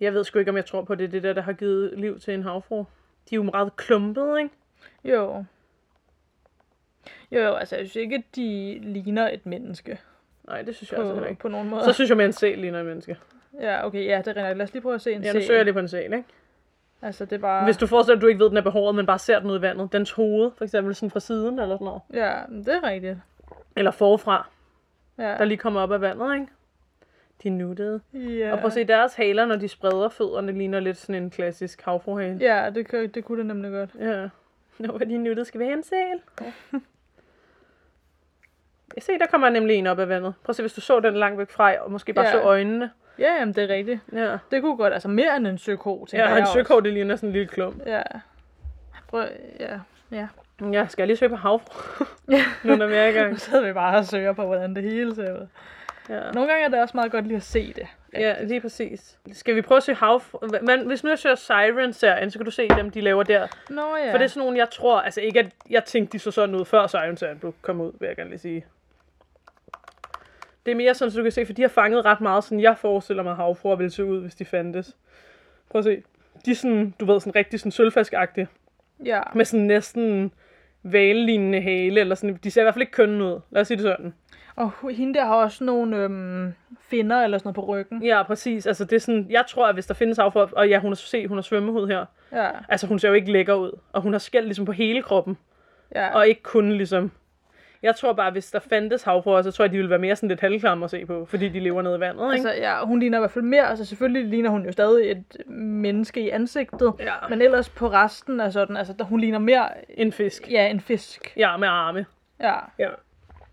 [0.00, 2.20] Jeg ved sgu ikke, om jeg tror på det, det der, der har givet liv
[2.20, 2.78] til en havfru.
[3.30, 4.54] De er jo meget klumpede, ikke?
[5.04, 5.44] Jo.
[7.32, 10.00] Jo, jo, altså jeg synes ikke, at de ligner et menneske
[10.48, 11.40] Nej, det synes jeg altså på, heller ikke.
[11.40, 11.84] på nogen måde.
[11.84, 13.16] Så synes jeg, at en sæl ligner et menneske.
[13.60, 14.56] Ja, okay, ja, det er rigtigt.
[14.56, 15.46] Lad os lige prøve at se en Ja, nu sæl.
[15.46, 16.24] søger jeg lige på en sæl, ikke?
[17.02, 17.64] Altså, det er bare...
[17.64, 19.38] Hvis du forestiller dig, at du ikke ved, at den er behåret, men bare ser
[19.38, 19.92] den ud i vandet.
[19.92, 22.00] Dens hoved, for eksempel sådan fra siden eller sådan noget.
[22.12, 22.34] Ja,
[22.64, 23.16] det er rigtigt.
[23.76, 24.48] Eller forfra,
[25.18, 25.22] Ja.
[25.38, 26.46] der lige kommer op af vandet, ikke?
[27.42, 28.00] De er nuttede.
[28.14, 28.52] ja.
[28.52, 31.82] Og prøv at se, deres haler, når de spreder fødderne, ligner lidt sådan en klassisk
[31.82, 32.38] havfruhale.
[32.40, 33.90] Ja, det, det kunne det nemlig godt.
[34.00, 34.28] Ja.
[34.78, 35.44] Nå, hvor de nuttede.
[35.46, 36.20] Skal vi have en sæl?
[38.96, 40.34] Jeg se, der kommer nemlig en op af vandet.
[40.44, 42.32] Prøv at se, hvis du så den langt væk fra, og måske bare Ja.
[42.32, 42.90] så øjnene.
[43.18, 44.00] Ja, jamen, det er rigtigt.
[44.12, 44.36] Ja.
[44.50, 46.92] Det kunne godt, altså mere end en søko, tænker Ja, og jeg en søkår, det
[46.92, 47.86] ligner sådan en lille klump.
[47.86, 48.02] Ja.
[49.08, 49.24] Prøv,
[49.60, 49.78] ja.
[50.10, 50.26] Ja.
[50.72, 52.04] Ja, skal jeg lige søge på havfru?
[52.30, 52.44] Ja.
[52.64, 53.30] nu når vi er i gang.
[53.32, 55.46] Nu sidder vi bare og søger på, hvordan det hele ser ud.
[56.08, 56.30] Ja.
[56.30, 57.86] Nogle gange er det også meget godt lige at se det.
[58.14, 59.18] Ja, lige præcis.
[59.32, 60.38] Skal vi prøve at søge havfru?
[60.62, 63.46] Men hvis nu jeg søger Siren-serien, så kan du se dem, de laver der.
[63.70, 64.12] Nå ja.
[64.12, 66.54] For det er sådan nogle, jeg tror, altså ikke at jeg tænkte, de så sådan
[66.54, 68.66] ud, før Siren-serien blev kom ud, vil jeg gerne lige sige.
[70.68, 72.60] Det er mere sådan, så du kan se, for de har fanget ret meget, sådan
[72.60, 74.96] jeg forestiller mig, havfruer ville se ud, hvis de fandtes.
[75.70, 76.02] Prøv at se.
[76.46, 78.48] De er sådan, du ved, sådan rigtig sådan sølvfaskagtige,
[79.04, 79.20] Ja.
[79.34, 80.32] med sådan næsten
[80.82, 83.40] valelignende hale, eller sådan, de ser i hvert fald ikke kønne ud.
[83.50, 84.14] Lad os sige det sådan.
[84.56, 88.02] Og hende der har også nogle øhm, finder eller sådan noget på ryggen.
[88.04, 88.66] Ja, præcis.
[88.66, 90.94] Altså, det er sådan, jeg tror, at hvis der findes havfruer, og ja, hun har
[90.96, 92.04] se, hun har svømmehud her.
[92.32, 92.50] Ja.
[92.68, 95.38] Altså, hun ser jo ikke lækker ud, og hun har skæld ligesom på hele kroppen.
[95.94, 96.14] Ja.
[96.14, 97.10] Og ikke kun ligesom...
[97.82, 100.28] Jeg tror bare, hvis der fandtes havfruer, så tror jeg, de ville være mere sådan
[100.28, 102.48] lidt halvklamme at se på, fordi de lever nede i vandet, ikke?
[102.48, 105.24] Altså, ja, hun ligner i hvert fald mere, altså selvfølgelig ligner hun jo stadig et
[105.50, 109.68] menneske i ansigtet, ja, men ellers på resten er sådan, altså hun ligner mere,
[110.00, 110.50] en fisk.
[110.50, 111.32] ja, en fisk.
[111.36, 112.06] Ja, med arme.
[112.40, 112.54] Ja.
[112.78, 112.88] Ja.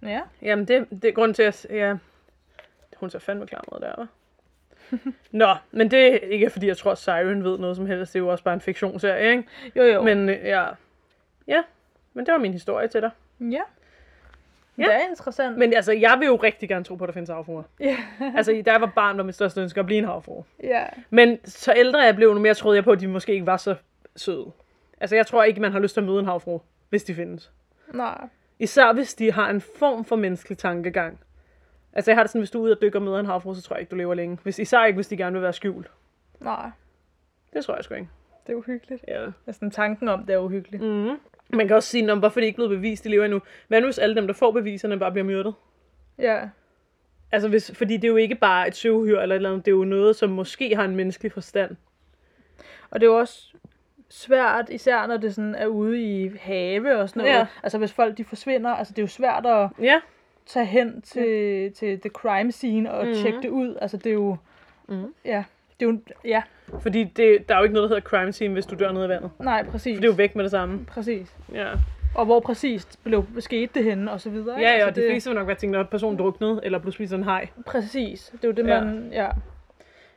[0.03, 0.21] Ja.
[0.41, 1.67] Jamen, det, det er grund til at...
[1.69, 1.95] Ja,
[2.97, 4.05] hun ser fandme klam ud der, hva'?
[5.31, 8.13] Nå, men det er ikke fordi, jeg tror, at Siren ved noget som helst.
[8.13, 9.43] Det er jo også bare en fiktionsserie, ikke?
[9.75, 10.01] Jo, jo.
[10.01, 10.65] Men øh, ja,
[11.47, 11.63] ja,
[12.13, 13.11] men det var min historie til dig.
[13.39, 13.61] ja.
[14.77, 14.83] Ja.
[14.83, 15.57] Det er interessant.
[15.57, 17.63] Men altså, jeg vil jo rigtig gerne tro på, at der findes havfruer.
[17.79, 17.97] Ja.
[18.38, 20.43] altså, da jeg var barn, var mit største ønske at blive en havfrue.
[20.63, 20.85] ja.
[21.09, 23.57] Men så ældre jeg blev, nu mere troede jeg på, at de måske ikke var
[23.57, 23.75] så
[24.15, 24.51] søde.
[24.99, 26.59] Altså, jeg tror ikke, man har lyst til at møde en havfru,
[26.89, 27.51] hvis de findes.
[27.93, 28.27] Nej.
[28.59, 31.19] Især hvis de har en form for menneskelig tankegang.
[31.93, 33.53] Altså, jeg har det sådan, hvis du er ude og dykker og møder en havfru,
[33.53, 34.38] så tror jeg ikke, du lever længe.
[34.43, 35.91] Hvis, især ikke, hvis de gerne vil være skjult.
[36.39, 36.69] Nej.
[37.53, 38.07] Det tror jeg sgu ikke.
[38.47, 39.05] Det er uhyggeligt.
[39.07, 39.25] Ja.
[39.47, 40.83] Altså, tanken om det er uhyggeligt.
[40.83, 41.19] Mm.
[41.53, 43.41] Man kan også sige, om hvorfor det ikke er blevet bevist, de lever endnu.
[43.67, 45.53] Hvad nu, hvis alle dem, der får beviserne, bare bliver myrdet?
[46.19, 46.39] Ja.
[47.31, 49.71] Altså, hvis, fordi det er jo ikke bare et søvhyr eller et eller andet, det
[49.71, 51.75] er jo noget, som måske har en menneskelig forstand.
[52.89, 53.53] Og det er jo også
[54.10, 57.36] svært, især når det sådan er ude i have og sådan noget.
[57.38, 57.45] Ja.
[57.63, 59.99] Altså hvis folk de forsvinder, altså det er jo svært at Ja.
[60.45, 63.13] tage hen til, til the crime scene og mm.
[63.13, 63.75] tjekke det ud.
[63.81, 64.38] Altså det er jo,
[64.88, 65.13] Mhm.
[65.25, 65.43] ja,
[65.79, 66.41] det er jo, ja,
[66.79, 69.05] Fordi det, der er jo ikke noget, der hedder crime scene, hvis du dør nede
[69.05, 69.31] i vandet.
[69.39, 69.97] nej, præcis.
[69.97, 70.85] For det er jo væk med det samme.
[70.85, 71.35] Præcis.
[71.53, 71.71] Ja,
[72.15, 74.59] Og hvor præcist blev skete det henne, og så videre.
[74.59, 74.69] ikke?
[74.71, 76.91] ja, ja altså, og de fleste vil nok være tænkt, at personen druknede, eller blev
[76.91, 77.47] spist en haj.
[77.65, 78.29] Præcis.
[78.33, 78.83] Det er jo det, Ja.
[78.83, 79.27] man, ja.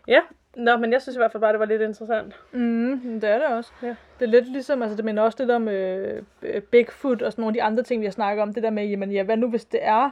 [0.09, 0.21] Ja,
[0.57, 2.37] Nå, men jeg synes i hvert fald bare, det var lidt interessant.
[2.53, 3.73] Mm, det er det også.
[3.83, 3.89] Ja.
[3.89, 7.43] Det er lidt ligesom, altså det minder også det der med øh, Bigfoot og sådan
[7.43, 8.55] nogle af de andre ting, vi har snakket om.
[8.55, 10.11] Det der med, jamen ja, hvad nu hvis det er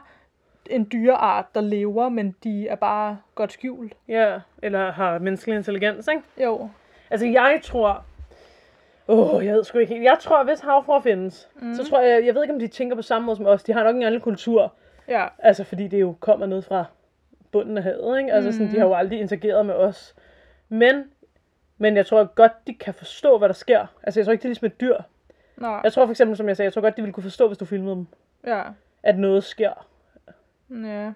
[0.69, 3.93] en dyreart, der lever, men de er bare godt skjult.
[4.07, 6.23] Ja, eller har menneskelig intelligens, ikke?
[6.43, 6.69] Jo.
[7.09, 8.03] Altså, jeg tror...
[9.07, 10.03] Åh, oh, jeg ved sgu ikke helt.
[10.05, 11.73] Jeg tror, hvis havfruer findes, mm.
[11.75, 12.25] så tror jeg...
[12.25, 13.63] Jeg ved ikke, om de tænker på samme måde som os.
[13.63, 14.73] De har nok en anden kultur.
[15.07, 15.25] Ja.
[15.39, 16.85] Altså, fordi det jo kommer ned fra
[17.51, 18.33] bunden af havet, ikke?
[18.33, 20.15] Altså, sådan, de har jo aldrig interageret med os.
[20.69, 21.03] Men,
[21.77, 23.85] men jeg tror godt, de kan forstå, hvad der sker.
[24.03, 24.97] Altså, jeg tror ikke, det er ligesom et dyr.
[25.57, 25.79] Nå.
[25.83, 27.57] Jeg tror for eksempel, som jeg sagde, jeg tror godt, de ville kunne forstå, hvis
[27.57, 28.07] du filmede dem,
[28.47, 28.61] Ja.
[29.03, 29.87] at noget sker.
[30.69, 31.11] Ja.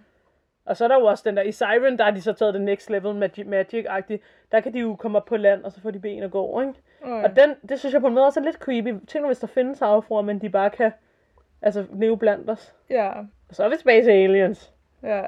[0.66, 2.54] Og så er der jo også den der, i Siren, der har de så taget
[2.54, 4.22] det next level magic, magic-agtigt.
[4.52, 6.62] Der kan de jo komme op på land, og så får de ben og gå,
[6.62, 6.74] ikke?
[7.02, 7.24] Okay.
[7.24, 8.88] Og den, det synes jeg på en måde også er lidt creepy.
[9.08, 10.92] Tænk nu, hvis der findes havfruer, men de bare kan
[11.62, 12.76] altså, leve blandt os.
[12.90, 13.12] Ja.
[13.50, 14.74] Og så er vi Space Aliens.
[15.04, 15.24] Ja.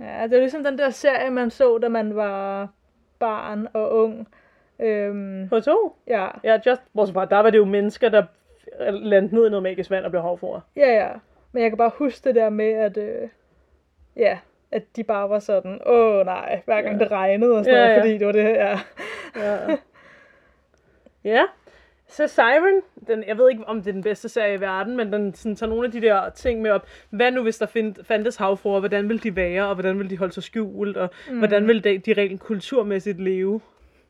[0.00, 2.68] Ja, det er ligesom den der serie, man så, da man var
[3.18, 4.28] barn og ung.
[4.78, 5.70] Øhm, H2?
[6.06, 6.28] ja.
[6.44, 8.24] Ja, just, bortset fra, der var det jo mennesker, der
[8.90, 10.60] landte ned i noget magisk vand og blev havfruer.
[10.76, 11.08] Ja, ja.
[11.52, 13.28] Men jeg kan bare huske det der med, at, øh,
[14.16, 14.38] ja,
[14.70, 17.04] at de bare var sådan, åh nej, hver gang Ja.
[17.04, 18.00] det regnede og sådan Ja, noget, ja.
[18.02, 18.78] fordi det var det her.
[19.36, 19.76] Ja.
[21.24, 21.42] ja.
[22.08, 25.12] Så Siren, den, jeg ved ikke, om det er den bedste serie i verden, men
[25.12, 26.86] den sådan, tager nogle af de der ting med op.
[27.10, 28.78] Hvad nu, hvis der find, fandtes havfruer?
[28.80, 30.96] Hvordan ville de være, og hvordan ville de holde sig skjult?
[30.96, 31.38] Og mm.
[31.38, 33.60] hvordan ville de, de rent kulturmæssigt leve?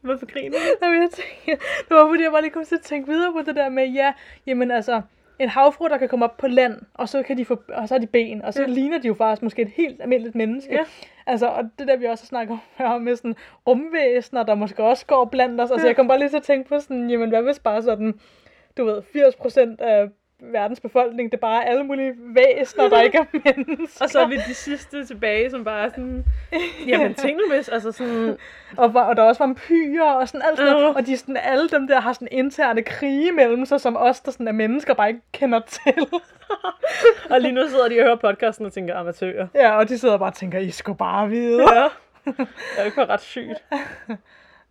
[0.00, 0.64] Hvorfor griner du?
[0.86, 3.38] Jamen, jeg tænker, det var fordi, jeg bare lige kom til at tænke videre på
[3.46, 4.12] det der med, ja,
[4.46, 5.02] jamen altså,
[5.38, 7.94] en havfru, der kan komme op på land, og så, kan de få, og så
[7.94, 8.68] har de ben, og så Ja.
[8.68, 10.72] ligner de jo faktisk måske et helt almindeligt menneske.
[10.74, 10.84] Ja.
[11.26, 13.34] Altså, og det der, vi også har snakket om med sådan
[13.68, 15.70] rumvæsener, der måske også går blandt os.
[15.70, 15.88] Altså, Ja.
[15.88, 18.20] jeg kom bare lige til at tænke på sådan, jamen, hvad hvis bare sådan,
[18.76, 20.08] du ved, 80% af
[20.40, 24.02] verdens befolkning, det er bare alle mulige væsener, der ikke er mennesker.
[24.04, 26.24] Og så er vi de sidste tilbage, som bare er sådan...
[26.86, 28.36] Jamen, tænk nu hvis, altså sådan...
[28.76, 30.96] Og, og der er også vampyrer og sådan alt sådan noget.
[30.96, 34.20] Og de er sådan, alle dem der har sådan interne krige mellem sig, som os,
[34.20, 36.06] der sådan er mennesker, bare ikke kender til.
[37.30, 39.46] Og lige nu sidder de og hører podcasten og tænker, amatører.
[39.54, 41.74] ja, og de sidder bare og tænker, I skulle bare vide.
[41.74, 41.88] Ja.
[42.24, 43.64] Det er jo ikke ret sygt.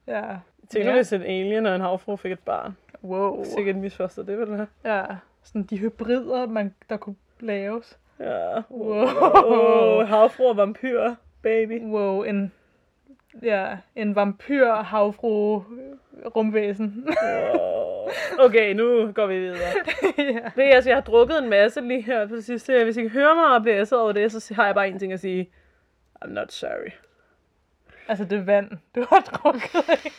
[0.08, 0.22] Ja.
[0.70, 0.96] Tænk nu, ja.
[0.96, 2.78] hvis en alien og en havfru fik et barn.
[3.04, 3.44] Wow.
[3.44, 4.68] Sikkert misforstået, det have.
[4.86, 5.04] Ja,
[5.46, 8.00] sådan de hybrider, man, der kunne laves.
[8.20, 8.62] Ja.
[8.72, 9.06] Wow.
[9.46, 11.82] Oh, havfru og vampyr, baby.
[11.82, 12.54] Wow, en,
[13.42, 15.64] ja, en vampyr havfru
[16.36, 17.08] rumvæsen.
[17.24, 18.10] Wow.
[18.40, 19.60] Okay, nu går vi videre.
[20.18, 20.52] ja.
[20.56, 22.84] Det er, altså, jeg har drukket en masse lige her på sidste.
[22.84, 25.00] Hvis I kan høre mig og bliver æsset over det, så har jeg bare en
[25.00, 25.50] ting at sige.
[26.26, 26.92] I'm not sorry.
[28.08, 30.16] Altså, det er vand, du har drukket, ikke?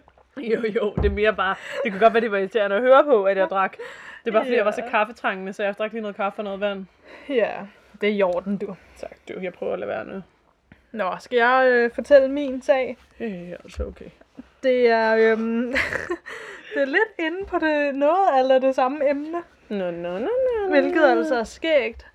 [0.36, 1.54] Jo, jo, det er mere bare...
[1.84, 3.76] Det kunne godt være, det var irriterende at høre på, at jeg drak.
[4.24, 4.90] Det er bare, fordi jeg var så Ja.
[4.90, 6.86] kaffetrængende, så jeg drak lige noget kaffe og noget vand.
[7.28, 7.52] Ja,
[8.00, 8.76] det er i orden, du.
[8.96, 9.34] Tak, du.
[9.42, 10.22] Jeg prøver at lade være nu.
[10.92, 12.96] Nå, skal jeg øh, fortælle min sag?
[13.18, 14.10] Det er altså okay.
[14.62, 15.72] Det er, øhm,
[16.74, 19.38] det er lidt inde på det noget eller det samme emne,
[19.68, 20.70] Nå, nå, nå, nå.
[20.70, 22.06] hvilket altså er skægt.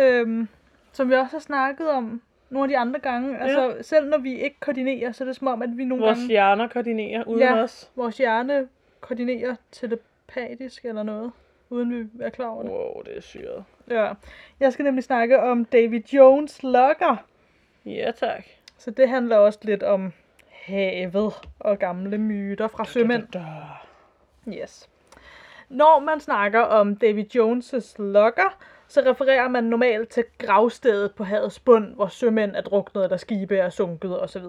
[0.00, 0.48] Øhm,
[0.92, 3.38] som vi også har snakket om nogle af de andre gange.
[3.38, 6.18] Altså, selv når vi ikke koordinerer, så er det som om, at vi nogle Vores
[6.18, 6.28] gange...
[6.28, 7.62] hjerner koordinerer uden Ja.
[7.62, 7.90] os.
[7.96, 8.68] Vores hjerne
[9.00, 11.32] koordinerer telepatisk eller noget,
[11.70, 12.70] uden vi er klar over det.
[12.72, 13.64] Wow, det er syret.
[13.90, 14.12] Ja.
[14.60, 17.16] Jeg skal nemlig snakke om David Jones logger.
[17.86, 18.44] Ja, tak.
[18.78, 20.12] Så det handler også lidt om
[20.50, 23.26] havet og gamle myter fra sømænd.
[23.32, 23.44] Da, da,
[24.46, 24.52] da.
[24.62, 24.88] Yes.
[25.68, 28.58] Når man snakker om David Jones' logger,
[28.88, 33.56] så refererer man normalt til gravstedet på havets bund, hvor sømænd er druknet eller skibe
[33.56, 34.42] er sunket osv.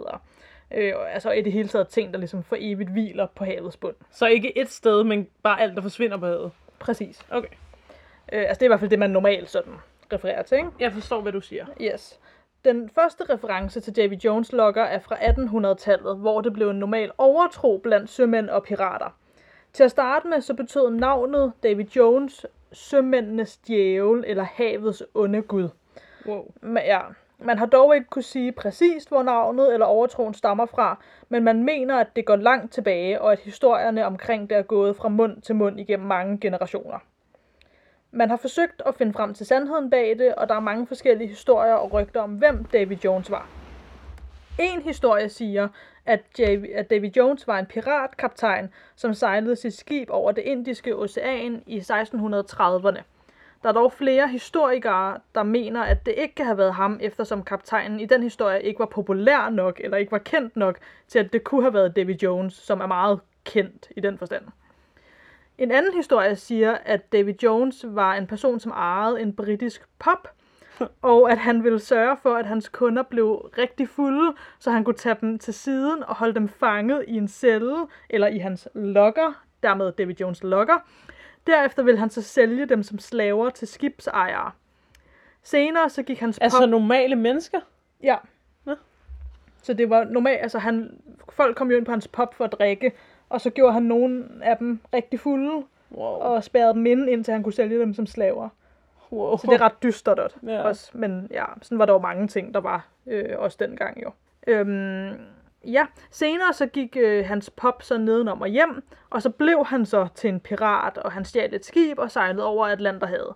[0.71, 3.95] Øh, altså i det hele taget ting, der ligesom for evigt hviler på havets bund.
[4.11, 6.51] Så ikke et sted, men bare alt, der forsvinder på havet.
[6.79, 7.25] Præcis.
[7.31, 7.49] Okay.
[8.33, 9.73] Øh, altså det er i hvert fald det, man normalt sådan
[10.13, 10.69] refererer til, ikke?
[10.79, 11.65] Jeg forstår, hvad du siger.
[11.81, 12.19] Yes.
[12.65, 17.11] Den første reference til Davy Jones logger er fra 1800-tallet, hvor det blev en normal
[17.17, 19.15] overtro blandt sømænd og pirater.
[19.73, 25.69] Til at starte med, så betød navnet Davy Jones sømændenes djævel eller havets onde gud.
[26.25, 26.45] Wow.
[26.61, 26.99] Men, ja,
[27.39, 31.63] man har dog ikke kunne sige præcist, hvor navnet eller overtroen stammer fra, men man
[31.63, 35.41] mener, at det går langt tilbage, og at historierne omkring det er gået fra mund
[35.41, 36.99] til mund igennem mange generationer.
[38.11, 41.27] Man har forsøgt at finde frem til sandheden bag det, og der er mange forskellige
[41.27, 43.49] historier og rygter om, hvem Davy Jones var.
[44.59, 45.67] En historie siger,
[46.05, 50.95] at, Jav- at David Jones var en piratkaptajn, som sejlede sit skib over det indiske
[50.95, 53.01] ocean i 1630'erne.
[53.63, 57.43] Der er dog flere historikere, der mener, at det ikke kan have været ham, eftersom
[57.43, 61.33] kaptajnen i den historie ikke var populær nok, eller ikke var kendt nok, til at
[61.33, 64.43] det kunne have været David Jones, som er meget kendt i den forstand.
[65.57, 70.27] En anden historie siger, at David Jones var en person, som ejede en britisk pop,
[71.01, 74.95] og at han ville sørge for, at hans kunder blev rigtig fulde, så han kunne
[74.95, 77.75] tage dem til siden og holde dem fanget i en celle,
[78.09, 80.73] eller i hans lokker, dermed Davy Jones lokker.
[81.47, 84.51] Derefter ville han så sælge dem som slaver til skibsejere.
[85.43, 86.69] Senere så gik hans Altså pop...
[86.69, 87.59] normale mennesker?
[88.03, 88.15] Ja.
[88.65, 88.75] Nå.
[89.61, 92.51] Så det var normalt, altså han, folk kom jo ind på hans pop for at
[92.51, 92.91] drikke,
[93.29, 96.05] og så gjorde han nogle af dem rigtig fulde, Wow.
[96.05, 98.49] og spærrede dem inde, indtil han kunne sælge dem som slaver.
[99.11, 99.37] Wow.
[99.37, 100.35] Så det er ret dystert.
[100.47, 100.61] Ja.
[100.61, 100.91] også.
[100.93, 104.11] Men ja, sådan var der jo mange ting, der var øh, også dengang jo.
[104.47, 105.15] Øhm,
[105.65, 109.85] ja, senere så gik øh, hans pop så nedenom og hjem, og så blev han
[109.85, 113.33] så til en pirat, og han stjal et skib og sejlede over Atlanterhavet.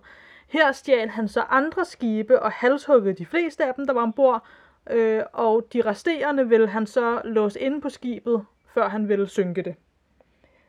[0.48, 4.44] Her stjal han så andre skibe og halshuggede de fleste af dem, der var ombord,
[4.90, 9.62] øh, og de resterende ville han så låse inde på skibet, før han ville synke
[9.62, 9.74] det.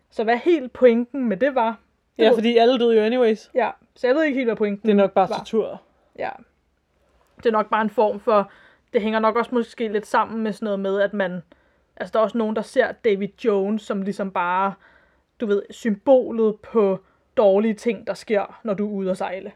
[0.09, 1.79] Så hvad helt pointen med det var,
[2.17, 3.51] det Ja, fordi alle døde jo anyways.
[3.53, 5.38] ja, så jeg ved ikke helt, hvad pointen Det er nok bare var.
[5.38, 5.81] tortur.
[6.19, 6.29] Ja.
[7.38, 8.51] Det er nok bare en form for,
[8.93, 11.41] det hænger nok også måske lidt sammen med sådan noget med, at man,
[11.97, 14.73] altså der er også nogen, der ser David Jones som ligesom bare,
[15.39, 16.99] du ved, symbolet på
[17.38, 19.51] dårlige ting, der sker, når du er ude at sejle.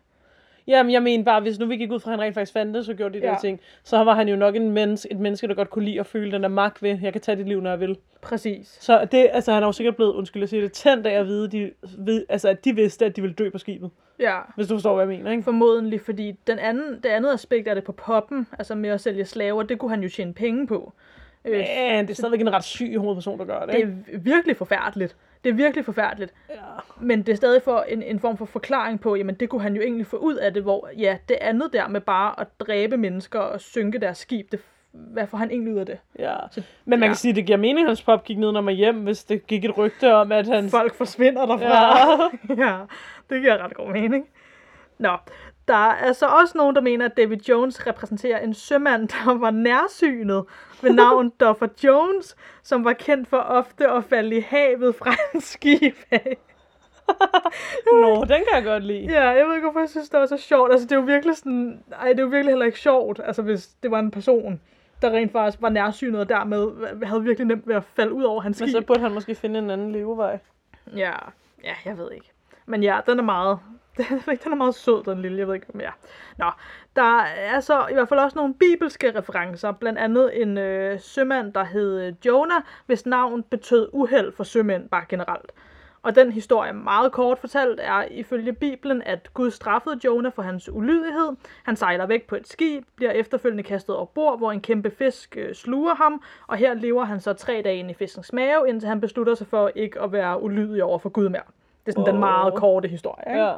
[0.69, 2.75] Jamen, jeg mener bare, hvis nu vi gik ud fra, at han rent faktisk fandt
[2.75, 3.32] det, så gjorde de Ja.
[3.32, 5.99] der ting, så var han jo nok en menneske, et menneske, der godt kunne lide
[5.99, 7.97] at føle den der magt ved, jeg kan tage dit liv, når jeg vil.
[8.21, 8.77] Præcis.
[8.82, 11.25] Så det, altså, han er jo sikkert blevet, undskyld, jeg siger det, tændt af at
[11.27, 13.89] vide, de, ved, altså, at de vidste, at de ville dø på skibet.
[14.19, 15.43] Ja, Hvis du forstår, hvad jeg mener, ikke?
[15.43, 19.25] formodentlig, fordi den anden, det andet aspekt af det på poppen, altså med at sælge
[19.25, 20.93] slaver, det kunne han jo tjene penge på.
[21.45, 21.51] Øh,
[21.91, 23.93] Men det er stadigvæk en ret syg hovedperson, der gør det, det ikke?
[24.13, 25.15] er virkelig forfærdeligt.
[25.43, 26.34] Det er virkelig forfærdeligt.
[26.49, 26.56] Ja.
[26.99, 29.75] Men det er stadig for en, en form for forklaring på, jamen det kunne han
[29.75, 32.97] jo egentlig få ud af det, hvor ja, det andet der med bare at dræbe
[32.97, 34.60] mennesker og synke deres skib, det,
[34.91, 35.99] hvad får han egentlig ud af det?
[36.19, 36.36] ja.
[36.86, 37.08] Men man ja.
[37.08, 39.23] kan sige, at det giver mening, at hans pop gik ned, når man hjem, hvis
[39.23, 40.69] det gik et rygte om, at han...
[40.69, 42.30] Folk forsvinder derfra.
[42.49, 42.65] Ja.
[42.65, 42.78] ja,
[43.30, 44.28] det giver ret god mening.
[44.97, 45.17] Nå,
[45.69, 49.51] der er så også nogen, der mener, at David Jones repræsenterer en sømand, der var
[49.51, 50.45] nærsynet
[50.82, 55.41] ved navn Duffer Jones, som var kendt for ofte at falde i havet fra en
[55.41, 56.38] skib af.
[57.91, 59.12] Nå, den kan jeg godt lide.
[59.12, 60.71] Ja, jeg ved ikke, hvorfor jeg synes, det var så sjovt.
[60.71, 61.84] Altså, det er jo virkelig sådan...
[61.91, 64.62] Ej, det er jo virkelig heller ikke sjovt, altså, hvis det var en person,
[65.01, 66.71] der rent faktisk var nærsynet, og dermed
[67.05, 68.82] havde virkelig nemt ved at falde ud over hans Men skib.
[68.82, 70.39] så burde han måske finde en anden levevej.
[70.95, 71.13] Ja,
[71.63, 72.32] ja, jeg ved ikke.
[72.65, 73.60] Men ja, den er meget...
[74.43, 75.38] Den er meget sød, den lille.
[75.38, 75.91] Jeg ved ikke, om jeg...
[76.38, 76.45] Nå,
[76.95, 79.71] der er så i hvert fald også nogle bibelske referencer.
[79.71, 84.89] Blandt andet en øh, sømand, der hed øh, Jonah, hvis navn betød uheld for sømænd
[84.89, 85.51] bare generelt.
[86.01, 90.69] Og den historie, meget kort fortalt, er ifølge Bibelen, at Gud straffede Jonah for hans
[90.69, 91.29] ulydighed.
[91.63, 95.38] Han sejler væk på et skib, bliver efterfølgende kastet over bord, hvor en kæmpe fisk
[95.38, 98.89] øh, sluger ham, og her lever han så tre dage inde i fiskens mave, indtil
[98.89, 101.41] han beslutter sig for ikke at være ulydig over for Gud mere.
[101.85, 102.12] Det er sådan oh.
[102.12, 103.23] den meget korte historie.
[103.27, 103.43] Ikke?
[103.43, 103.53] Ja.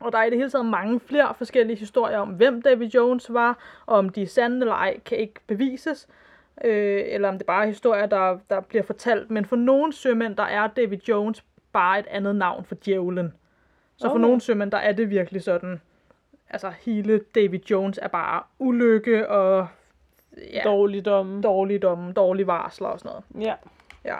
[0.00, 3.32] Og der er i det hele taget mange flere forskellige historier om, hvem David Jones
[3.32, 6.08] var, og om de er sande eller ej, kan ikke bevises.
[6.64, 9.30] Øh, eller om det bare er historier, der, der bliver fortalt.
[9.30, 13.32] Men for nogle sømænd, der er David Jones bare et andet navn for djævlen.
[13.96, 14.20] Så for Okay.
[14.20, 15.80] nogle sømænd, der er det virkelig sådan,
[16.50, 19.66] altså hele David Jones er bare ulykke og
[20.52, 21.42] ja, Dårligdom.
[21.42, 23.46] dårligdom, dårlige varsler og sådan noget.
[23.46, 23.54] Ja.
[24.04, 24.16] Ja.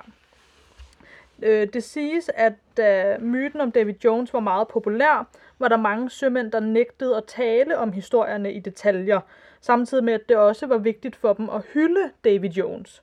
[1.43, 5.27] Øh, det siges, at da myten om David Jones var meget populær,
[5.61, 9.21] var der mange sømænd, der nægtede at tale om historierne i detaljer,
[9.61, 13.03] samtidig med, at det også var vigtigt for dem at hylde David Jones.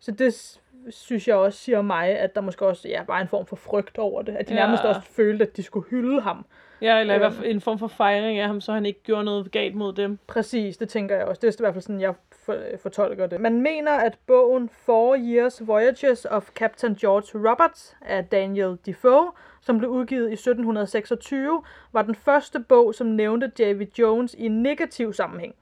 [0.00, 0.58] Så det
[0.90, 3.98] synes jeg også siger mig, at der måske også ja, var en form for frygt
[3.98, 4.36] over det.
[4.36, 4.60] At de Ja.
[4.60, 6.44] nærmest også følte, at de skulle hylde ham.
[6.80, 7.20] Ja, eller i Øhm.
[7.20, 9.92] hvert fald en form for fejring af ham, så han ikke gjorde noget galt mod
[9.92, 10.18] dem.
[10.26, 11.40] Præcis, det tænker jeg også.
[11.40, 13.40] Det er i hvert fald sådan, jeg for, fortolker det.
[13.40, 19.30] Man mener, at bogen Four Years Voyages of Captain George Roberts af Daniel Defoe,
[19.62, 24.62] som blev udgivet i 1726, var den første bog, som nævnte David Jones i en
[24.62, 25.54] negativ sammenhæng.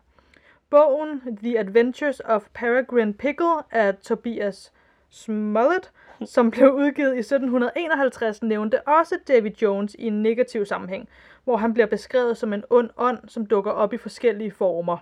[0.70, 4.72] Bogen The Adventures of Peregrine Pickle af Tobias
[5.10, 5.92] Smollett,
[6.24, 11.08] som blev udgivet i 1751, nævnte også David Jones i en negativ sammenhæng,
[11.44, 14.96] hvor han bliver beskrevet som en ond ånd, som dukker op i forskellige former.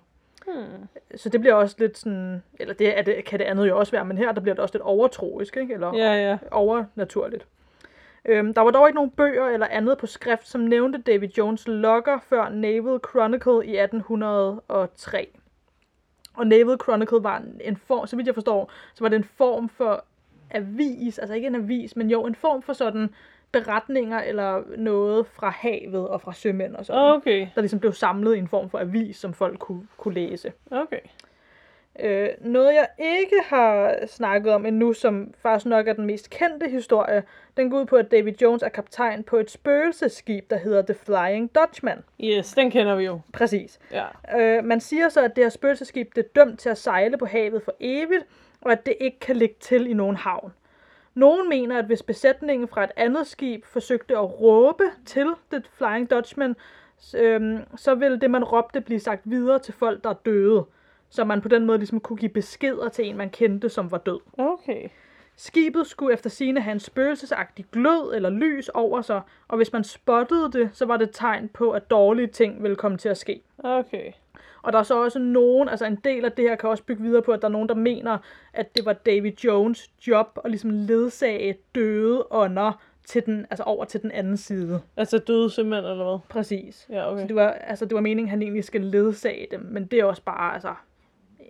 [0.47, 0.89] Hmm.
[1.17, 3.93] Så det bliver også lidt sådan, eller det, er det kan det andet jo også
[3.93, 5.75] være, men her der bliver det også lidt overtroisk, ikke?
[5.75, 6.39] eller Ja, ja.
[6.51, 7.47] overnaturligt.
[8.29, 11.69] Øhm, der var dog ikke nogen bøger eller andet på skrift, som nævnte David Jones
[11.69, 15.29] logger før Naval Chronicle i 1803.
[16.35, 19.69] Og Naval Chronicle var en, form, så vidt jeg forstår, så var det en form
[19.69, 20.05] for
[20.51, 23.11] avis, altså ikke en avis, men jo en form for sådan
[23.53, 28.37] beretninger eller noget fra havet og fra sømænd og sådan, Okay, der ligesom blev samlet
[28.37, 30.53] i en form for avis, som folk kunne, kunne læse.
[30.71, 31.01] okay.
[31.99, 36.69] Øh, noget jeg ikke har snakket om endnu, som faktisk nok er den mest kendte
[36.69, 37.23] historie,
[37.57, 40.95] den går ud på, at David Jones er kaptajn på et spøgelsesskib, der hedder The
[40.95, 42.03] Flying Dutchman.
[42.25, 43.21] Yes, den kender vi jo.
[43.33, 43.79] Præcis.
[43.93, 44.07] Ja.
[44.41, 47.27] Øh, man siger så, at det her spøgelsesskib det er dømt til at sejle på
[47.27, 48.27] havet for evigt,
[48.61, 50.53] og at det ikke kan ligge til i nogen havn.
[51.15, 56.11] Nogen mener, at hvis besætningen fra et andet skib forsøgte at råbe til The Flying
[56.11, 56.57] Dutchman,
[57.17, 60.65] øhm, så vil det, man råbte, blive sagt videre til folk, der er døde.
[61.11, 63.99] Så man på den måde ligesom kunne give beskeder til en, man kendte, som var
[63.99, 64.21] død.
[64.39, 64.89] Okay.
[65.37, 69.85] Skibet skulle efter sigende have en spøgelsesagtig glød eller lys over sig, og hvis man
[69.85, 73.19] spottede det, så var det et tegn på, at dårlige ting ville komme til at
[73.19, 73.41] ske.
[73.59, 74.13] Okay.
[74.63, 77.03] Og der er så også nogen, altså en del af det her kan også bygge
[77.03, 78.19] videre på, at der er nogen, der mener,
[78.53, 83.85] at det var David Jones job at ligesom ledsage døde ånder til den, altså over
[83.85, 84.81] til den anden side.
[84.97, 86.19] Altså døde simpelthen, eller hvad?
[86.29, 86.87] Præcis.
[86.91, 87.29] Ja, Så okay.
[87.29, 90.05] det var, altså, det var meningen, at han egentlig skal ledsage dem, men det er
[90.05, 90.75] også bare, altså,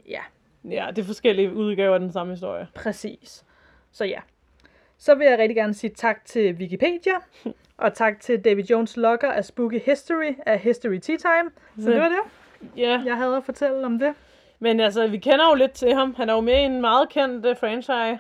[0.09, 0.21] ja,
[0.65, 2.67] Ja, det er forskellige udgaver af den samme historie.
[2.75, 3.45] præcis.
[3.93, 4.21] Så ja.
[4.99, 7.13] Så vil jeg rigtig gerne sige tak til Wikipedia,
[7.79, 11.51] og tak til David Jones logger af Spooky History af History Tea Time.
[11.79, 11.95] Så Ja.
[11.95, 12.19] det var det,
[12.77, 14.15] Ja, jeg havde at fortælle om det.
[14.59, 16.15] men altså, vi kender jo lidt til ham.
[16.15, 18.19] Han er jo med i en meget kendt uh, franchise.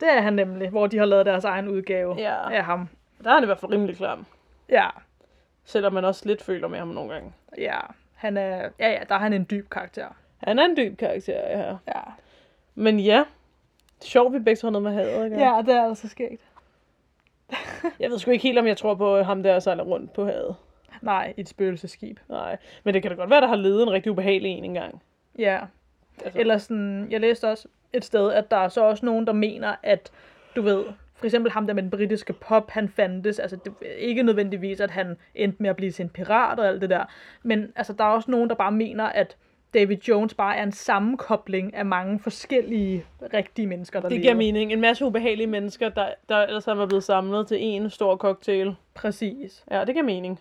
[0.00, 2.50] Det er han nemlig, hvor de har lavet deres egen udgave Ja.
[2.54, 2.88] af ham.
[3.24, 4.26] Der er han i hvert fald rimelig klam.
[4.68, 4.88] Ja,
[5.64, 7.32] Selvom man også lidt føler med ham nogle gange.
[7.58, 7.78] ja.
[8.14, 10.06] Han er, ja, ja, der er han en dyb karakter.
[10.44, 11.76] Han er en dyb karakter, ja.
[11.88, 12.00] Ja,
[12.74, 13.24] Men ja,
[14.02, 15.38] sjovt, vi begge har noget med hadet, ikke?
[15.38, 16.40] ja det er altså sket.
[18.00, 20.56] Jeg ved sgu ikke helt, om jeg tror på ham der sejler rundt på havet.
[21.02, 22.18] Nej, i et spøgelseskib.
[22.28, 25.02] Nej, men det kan da godt være, der har levet en rigtig ubehagelig en engang.
[25.38, 25.60] Ja,
[26.24, 29.32] Altså, Eller sådan, jeg læste også et sted, at der er så også nogen, der
[29.32, 30.10] mener, at
[30.56, 30.84] du ved,
[31.14, 34.90] for eksempel ham der med den britiske pop, han fandtes, altså det, ikke nødvendigvis, at
[34.90, 37.04] han endte med at blive til en pirat og alt det der,
[37.42, 39.36] men altså der er også nogen, der bare mener, at
[39.74, 43.04] David Jones bare er en sammenkobling af mange forskellige
[43.34, 44.22] rigtige mennesker, der det lever.
[44.22, 44.72] giver mening.
[44.72, 48.74] En masse ubehagelige mennesker, der, der ellers er blevet samlet til en stor cocktail.
[48.94, 49.64] Præcis.
[49.70, 50.40] Ja, det giver mening.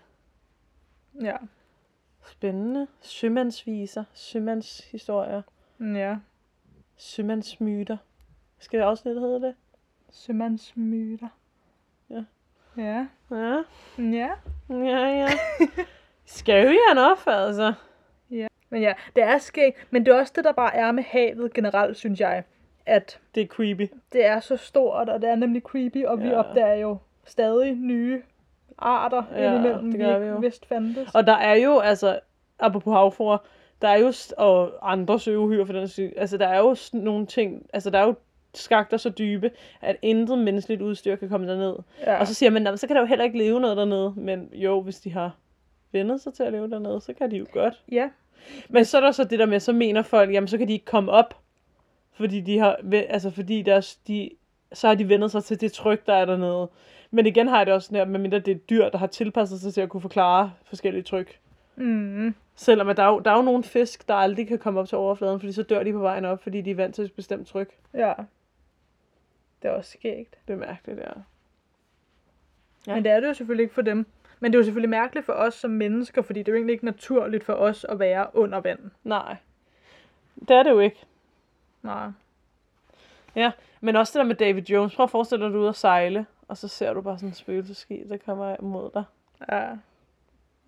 [1.22, 1.36] Ja.
[2.26, 2.88] Spændende.
[3.02, 4.04] Sømandsviser.
[4.14, 5.42] Sømandshistorier.
[5.80, 6.16] Ja.
[6.98, 7.98] Sømandsmyter.
[8.60, 9.56] Skal det afsnit hedde det?
[10.12, 11.28] Sømandsmyter.
[12.10, 12.24] Ja.
[12.78, 13.06] Ja.
[13.32, 13.64] Ja,
[13.98, 14.30] Ja.
[14.70, 15.28] ja, ja.
[16.26, 17.74] Scary enough, altså.
[18.70, 21.54] Men ja, det er skægt, men det er også det, der bare er med havet
[21.54, 22.44] generelt, synes jeg.
[22.86, 23.88] At Det er creepy.
[24.14, 26.40] det er så stort, og det er nemlig creepy, og vi Ja.
[26.40, 28.22] opdager jo stadig nye
[28.78, 30.36] arter Ja, indimellem, det vi vi jo.
[30.38, 31.16] vidste fandtes.
[31.16, 32.20] Og der er jo, altså,
[32.60, 33.38] apropos havfruer,
[33.82, 37.66] der er jo, og andre søuhyre for den syg, altså der er jo nogle ting,
[37.74, 38.16] altså der er jo
[38.54, 39.52] skakter så dybe,
[39.82, 41.76] at intet menneskeligt udstyr kan komme derned.
[42.06, 42.20] ja.
[42.20, 44.14] Og så siger man, "Nå, men så kan der jo heller ikke leve noget dernede.
[44.18, 45.36] Men jo, hvis de har
[45.92, 47.84] vendet sig til at leve dernede, så kan de jo godt.
[47.92, 48.10] ja,
[48.70, 50.74] Men så er der så det der med, så mener folk, jamen så kan de
[50.74, 51.38] ikke komme op,
[52.14, 54.30] fordi de har, altså fordi deres, de,
[54.74, 56.70] så har de vendet sig til det tryk, der er dernede.
[57.12, 59.08] Men igen har jeg det også sådan her, medmindre det er et dyr, der har
[59.08, 61.40] tilpasset sig til at kunne forklare forskellige tryk.
[61.76, 64.88] mm, Selvom at der, er der er jo nogle fisk, der aldrig kan komme op
[64.88, 67.14] til overfladen, fordi så dør de på vejen op, fordi de er vant til et
[67.14, 67.70] bestemt tryk.
[67.94, 68.14] ja.
[69.62, 70.36] Det er også skægt.
[70.48, 71.00] Det er mærkeligt.
[71.00, 71.12] Ja.
[72.88, 72.96] Ja.
[72.96, 74.06] Men det er det jo selvfølgelig ikke for dem.
[74.40, 76.74] Men det er jo selvfølgelig mærkeligt for os som mennesker, fordi det er jo egentlig
[76.74, 78.92] ikke naturligt for os at være under vand.
[79.04, 79.36] Nej.
[80.40, 81.06] Det er det jo ikke.
[81.82, 82.10] Nej.
[83.36, 84.96] Ja, men også det der med David Jones.
[84.96, 87.18] Prøv at forestille dig, at du er ude at sejle, og så ser du bare
[87.18, 89.04] sådan en spøgelseskib, der kommer mod dig.
[89.52, 89.70] Ja.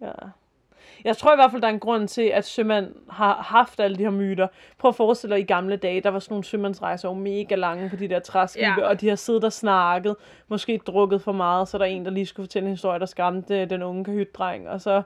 [0.02, 0.12] Ja.
[1.04, 3.98] Jeg tror i hvert fald, der er en grund til, at sømand har haft alle
[3.98, 4.48] de her myter.
[4.78, 7.90] Prøv at forestille dig, i gamle dage, der var sådan nogle sømandsrejser jo mega lange
[7.90, 8.88] på de der træskibe, Ja.
[8.88, 10.16] og de har siddet og snakket,
[10.48, 13.06] måske drukket for meget, så er der en, der lige skulle fortælle en historie, der
[13.06, 15.02] skræmte den unge kahytdreng, og så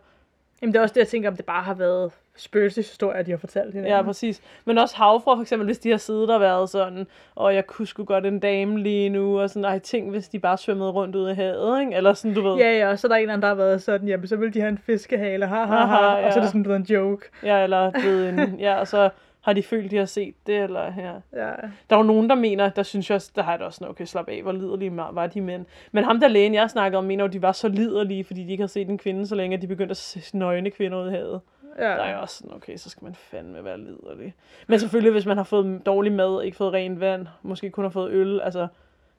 [0.62, 3.38] Jamen det er også det, jeg tænker, om det bare har været spøgelseshistorier, de har
[3.38, 3.96] fortalt hinanden.
[3.96, 4.42] Ja, præcis.
[4.66, 7.88] Men også havfruer, for eksempel, hvis de har siddet og været sådan, og jeg kunne
[7.88, 11.16] sgu godt en dame lige nu, og sådan, ej, tænk, hvis de bare svømmede rundt
[11.16, 11.96] ud i havet, ikke?
[11.96, 12.58] Eller sådan, du ved.
[12.58, 14.36] Ja, ja, og så er der en eller anden, der har været sådan, jamen så
[14.36, 16.42] vil de have en fiskehale, ha, ha, ha, Aha, og så er ja.
[16.42, 17.30] det sådan, du ved, en joke.
[17.44, 19.10] Ja, eller ved, en, ja, og så
[19.46, 21.14] har de følt, de har set det, eller ja.
[21.34, 21.54] Ja,
[21.90, 23.78] Der er jo nogen, der mener, der synes jeg også, der har jeg det også
[23.78, 25.66] sådan, okay, slap af, hvor liderlige var de mænd.
[25.92, 28.52] Men ham der lægen, jeg snakkede om, mener jo, de var så liderlige, fordi de
[28.52, 31.08] ikke har set en kvinde så længe, at de begyndte at se nøgne kvinder ud
[31.08, 31.42] i havet.
[31.78, 31.84] ja.
[31.84, 34.34] Der er jeg også sådan, okay, så skal man fandme være liderlig.
[34.68, 37.90] Men selvfølgelig, hvis man har fået dårlig mad, ikke fået rent vand, måske kun har
[37.90, 38.68] fået øl, altså,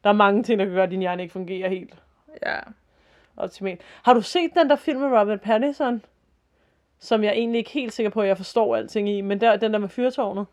[0.04, 1.94] der er mange ting, der kan gøre, at din hjerne ikke fungerer helt
[2.46, 2.58] ja.
[3.36, 3.80] optimalt.
[4.02, 6.02] Har du set den der film med Robert Pattinson?
[7.00, 9.72] Som jeg egentlig ikke helt sikker på, at jeg forstår alting i, men der, den
[9.72, 10.46] der med fyrtårnet.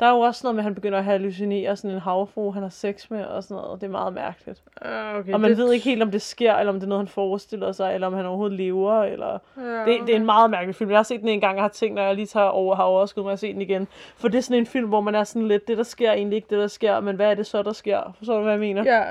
[0.00, 2.62] Der er jo også noget med, at han begynder at hallucinere sådan en havfru, han
[2.62, 3.80] har sex med og sådan noget.
[3.80, 4.62] Det er meget mærkeligt.
[4.82, 5.58] Uh, okay, Og man det...
[5.58, 8.06] ved ikke helt, om det sker, eller om det er noget, han forestiller sig, eller
[8.06, 9.38] om han overhovedet lever, eller...
[9.56, 10.90] Ja, Det, det er en meget mærkelig film.
[10.90, 12.82] Jeg har set den en gang, og har tænkt, når jeg lige tager over, har
[12.84, 13.88] overskud mig at se den igen.
[14.16, 16.14] For det er sådan en film, hvor man er sådan lidt, det der sker er
[16.14, 18.14] egentlig ikke det, der sker, men hvad er det så, der sker?
[18.18, 18.82] Forstår du, hvad jeg mener?
[18.84, 19.04] Ja,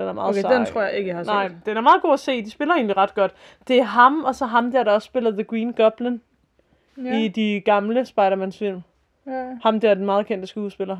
[0.00, 0.54] Den er meget okay, sej.
[0.54, 1.32] den tror jeg ikke, jeg har set.
[1.32, 2.44] Nej, den er meget god at se.
[2.44, 3.34] De spiller egentlig ret godt.
[3.68, 6.20] Det er ham, og så ham der, der også spiller The Green Goblin
[7.04, 7.18] ja.
[7.18, 8.80] i de gamle Spider-Man film.
[9.26, 9.56] ja.
[9.62, 10.96] Ham der er den meget kendte skuespiller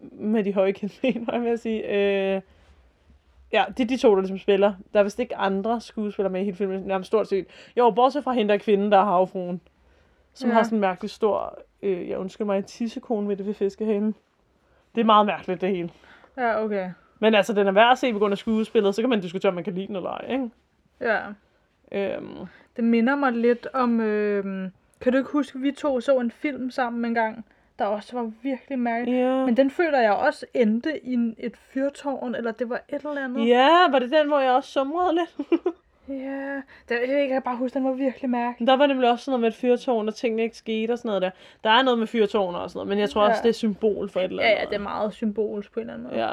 [0.00, 1.94] med de høje hvad vil jeg sige.
[2.36, 2.40] Øh,
[3.52, 4.74] Ja, det er de to, der ligesom spiller.
[4.92, 7.46] Der er vist ikke andre skuespillere med i hele filmen, nærmest stort set.
[7.76, 9.60] Jo, bortset fra hende der er kvinden, der er havfruen.
[10.34, 10.54] Som Ja.
[10.54, 14.14] har sådan en mærkelig stor, øh, jeg undskyld mig, en tissekone ved det ved fiskehalen.
[14.94, 15.90] Det er meget mærkeligt, det hele.
[16.36, 16.90] Ja, okay.
[17.20, 19.48] Men altså, den er værd at se på grund af skuespillet, så kan man diskutere,
[19.48, 20.50] om man kan lide den eller ej, ikke?
[21.00, 21.18] Ja.
[21.92, 22.36] Øhm,
[22.76, 24.00] Det minder mig lidt om...
[24.00, 24.44] Øh,
[25.00, 27.44] kan du ikke huske, vi to så en film sammen en gang,
[27.78, 29.14] der også var virkelig mærkelig?
[29.18, 29.44] ja.
[29.46, 33.24] Men den føler jeg også endte i en- et fyrtårn, eller det var et eller
[33.24, 33.48] andet.
[33.48, 35.36] Ja, var det den, hvor jeg også sumrede lidt?
[36.08, 36.54] Ja,
[36.88, 38.66] det, jeg, jeg kan bare huske, den var virkelig mærkelig.
[38.66, 41.08] der var nemlig også sådan noget med et fyrtårn, og tingene ikke skete og sådan
[41.08, 41.30] noget der.
[41.64, 43.28] Der er noget med fyrtårn og sådan noget, men jeg tror Ja.
[43.28, 44.60] også, det er symbol for et eller Ja, andet.
[44.62, 46.26] ja, det er meget symbolsk på en eller anden måde.
[46.26, 46.32] Ja.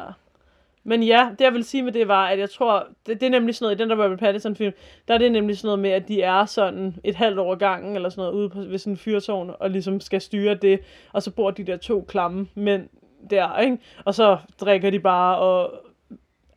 [0.89, 3.29] Men ja, det jeg vil sige med det var, at jeg tror, det, det er
[3.29, 4.73] nemlig sådan noget, i den der Robert Pattinson film,
[5.07, 7.95] der er det nemlig sådan noget med, at de er sådan et halvt år gangen,
[7.95, 10.79] eller sådan noget, ude på, ved sådan en fyrtårn, og ligesom skal styre det,
[11.13, 12.89] og så bor de der to klamme mænd
[13.29, 13.77] der, ikke?
[14.05, 15.73] Og så drikker de bare, og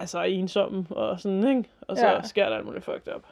[0.00, 1.68] altså er ensomme, og sådan, ikke?
[1.80, 2.22] Og så Ja.
[2.22, 3.22] sker der alt muligt fucked up.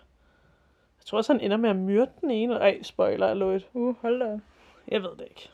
[1.01, 2.55] Jeg tror også, han ender med at myrde den ene.
[2.55, 3.67] Ej, spoiler alert.
[3.75, 4.39] Uh, hold da.
[4.89, 5.49] Jeg ved det ikke.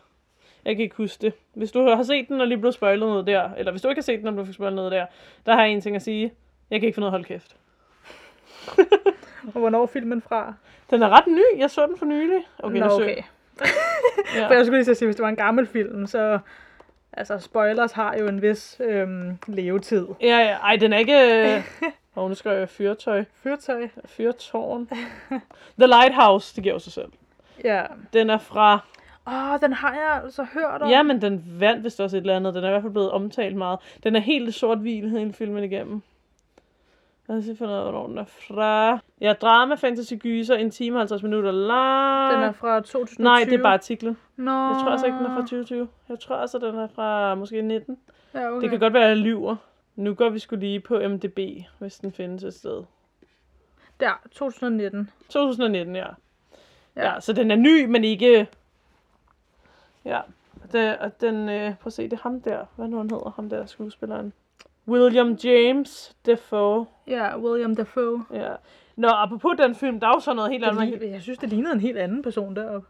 [0.64, 1.32] Jeg kan ikke huske det.
[1.54, 3.98] Hvis du har set den og lige blevet spoilet noget der, eller hvis du ikke
[3.98, 5.06] har set den og blevet spoilet noget der,
[5.46, 6.32] der har jeg en ting at sige.
[6.70, 7.56] Jeg kan ikke finde noget at holde kæft.
[9.54, 10.54] Og hvornår er filmen fra?
[10.90, 11.58] Den er ret ny.
[11.58, 12.38] Jeg så den for nylig.
[12.58, 13.16] Okay, Nå, okay.
[14.36, 14.48] Ja.
[14.48, 16.38] For jeg skulle lige sige, hvis det var en gammel film, så...
[17.12, 20.06] Altså, spoilers har jo en vis øhm, levetid.
[20.20, 20.56] ja, ja.
[20.56, 21.64] Ej, den er ikke...
[22.16, 23.24] oh, nu skriver jeg fyrtøj.
[23.42, 23.88] Fyrtøj.
[24.04, 24.88] Fyrtårn.
[25.78, 27.12] The Lighthouse, det giver jo sig selv.
[27.64, 27.82] Ja.
[28.12, 28.78] Den er fra...
[29.26, 30.90] Åh, oh, den har jeg altså hørt om.
[30.90, 32.54] Ja, men den vandt vist også et eller andet.
[32.54, 33.78] Den er i hvert fald blevet omtalt meget.
[34.02, 36.02] Den er helt sort-hvid hele filmen igennem.
[37.28, 38.98] Lad os se for noget, hvornår den er fra.
[39.20, 42.34] Ja, drama, fantasy, gyser, en time og 50 minutter lang.
[42.34, 43.24] Den er fra 2020.
[43.24, 44.16] Nej, det er bare artiklen.
[44.36, 44.50] Nå.
[44.50, 45.88] Jeg tror altså ikke, den er fra 2020.
[46.08, 47.98] Jeg tror altså, den er fra måske 19.
[48.34, 48.62] Ja, okay.
[48.62, 49.56] Det kan godt være, at jeg lyver.
[49.96, 51.38] Nu går vi skulle lige på MDB,
[51.78, 52.82] hvis den findes et sted.
[54.00, 55.10] Der, 2019.
[55.28, 56.06] 2019, ja.
[56.96, 57.12] Ja.
[57.14, 58.48] Ja, så den er ny, men ikke...
[60.04, 60.20] Ja,
[60.72, 61.48] det, og den...
[61.48, 62.64] Øh, prøv at se, det er ham der.
[62.76, 64.32] Hvad nu han hedder, ham der skuespilleren?
[64.88, 66.86] William James Defoe.
[67.06, 68.24] Ja, William Dafoe.
[68.32, 68.52] Ja.
[68.96, 71.10] Nå, apropos den film, der er jo sådan noget helt Det andet.
[71.12, 72.88] jeg synes, det lignede en helt anden person deroppe.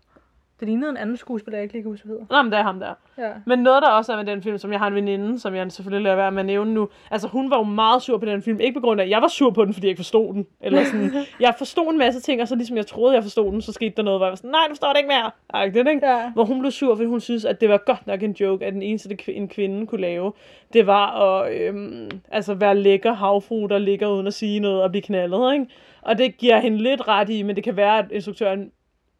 [0.64, 2.24] Det lignede en anden skuespiller, jeg ikke lige kan huske, hedder.
[2.30, 2.94] Nå, men det er ham der.
[3.18, 3.30] Ja.
[3.46, 5.72] Men noget, der også er med den film, som jeg har en veninde, som jeg
[5.72, 6.88] selvfølgelig lader være med at nævne nu.
[7.10, 8.60] Altså, hun var jo meget sur på den film.
[8.60, 10.46] Ikke på grund af, at jeg var sur på den, fordi jeg ikke forstod den.
[10.60, 11.10] Eller sådan,
[11.40, 13.94] jeg forstod en masse ting, og så ligesom jeg troede, jeg forstod den, så skete
[13.96, 15.30] der noget, hvor jeg var sådan, nej, du forstår det ikke mere.
[15.54, 16.06] Ej, det, ikke?
[16.06, 16.30] Ja.
[16.34, 18.72] Hvor hun blev sur, fordi hun synes, at det var godt nok en joke, at
[18.72, 20.32] den eneste, det en kvinde kunne lave,
[20.72, 24.90] det var at øhm, altså være lækker havfru, der ligger uden at sige noget og
[24.90, 25.52] blive knaldet.
[25.52, 25.66] Ikke?
[26.02, 28.70] Og det giver hende lidt ret i, men det kan være, at instruktøren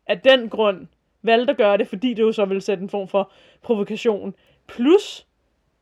[0.07, 0.87] af den grund
[1.25, 3.31] valgte at gøre det, fordi det jo så ville sætte en form for
[3.63, 4.35] provokation.
[4.67, 5.27] Plus,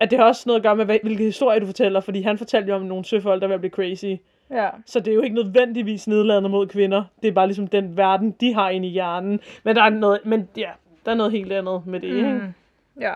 [0.01, 2.68] at det har også noget at gøre med, hvilke historie du fortæller, fordi han fortalte
[2.68, 4.14] jo om nogle søfolk, der var blive crazy.
[4.51, 4.68] Ja.
[4.86, 7.05] Så det er jo ikke nødvendigvis nedladende mod kvinder.
[7.22, 9.40] Det er bare ligesom den verden, de har inde i hjernen.
[9.64, 10.70] Men der er noget, men ja,
[11.05, 12.18] der er noget helt andet med det, mm.
[12.18, 12.53] ikke?
[13.01, 13.14] Ja.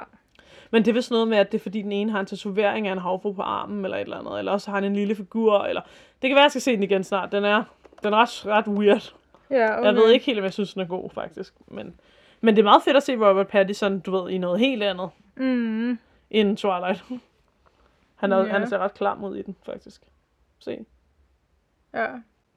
[0.70, 2.88] Men det er vist noget med, at det er fordi den ene har en tatovering
[2.88, 4.38] af en havfru på armen, eller et eller andet.
[4.38, 5.80] Eller også har han en lille figur, eller...
[6.22, 7.32] Det kan være, at jeg skal se den igen snart.
[7.32, 7.62] Den er,
[8.02, 9.14] den er ret, ret weird.
[9.50, 9.86] Ja, okay.
[9.86, 11.54] Jeg ved ikke helt, om jeg synes, den er god, faktisk.
[11.68, 11.94] Men,
[12.46, 15.10] men det er meget fedt at se Robert Pattinson, du ved, i noget helt andet
[15.36, 15.98] Mm.
[16.30, 17.04] end Twilight.
[18.20, 18.44] Han, er, ja.
[18.44, 20.02] han ser ret klam ud i den, faktisk.
[20.58, 20.84] Se,
[21.94, 22.06] Ja.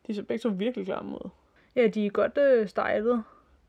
[0.07, 1.29] de ser begge to virkelig klamme ud.
[1.75, 3.23] Ja, de er godt øh, stylet.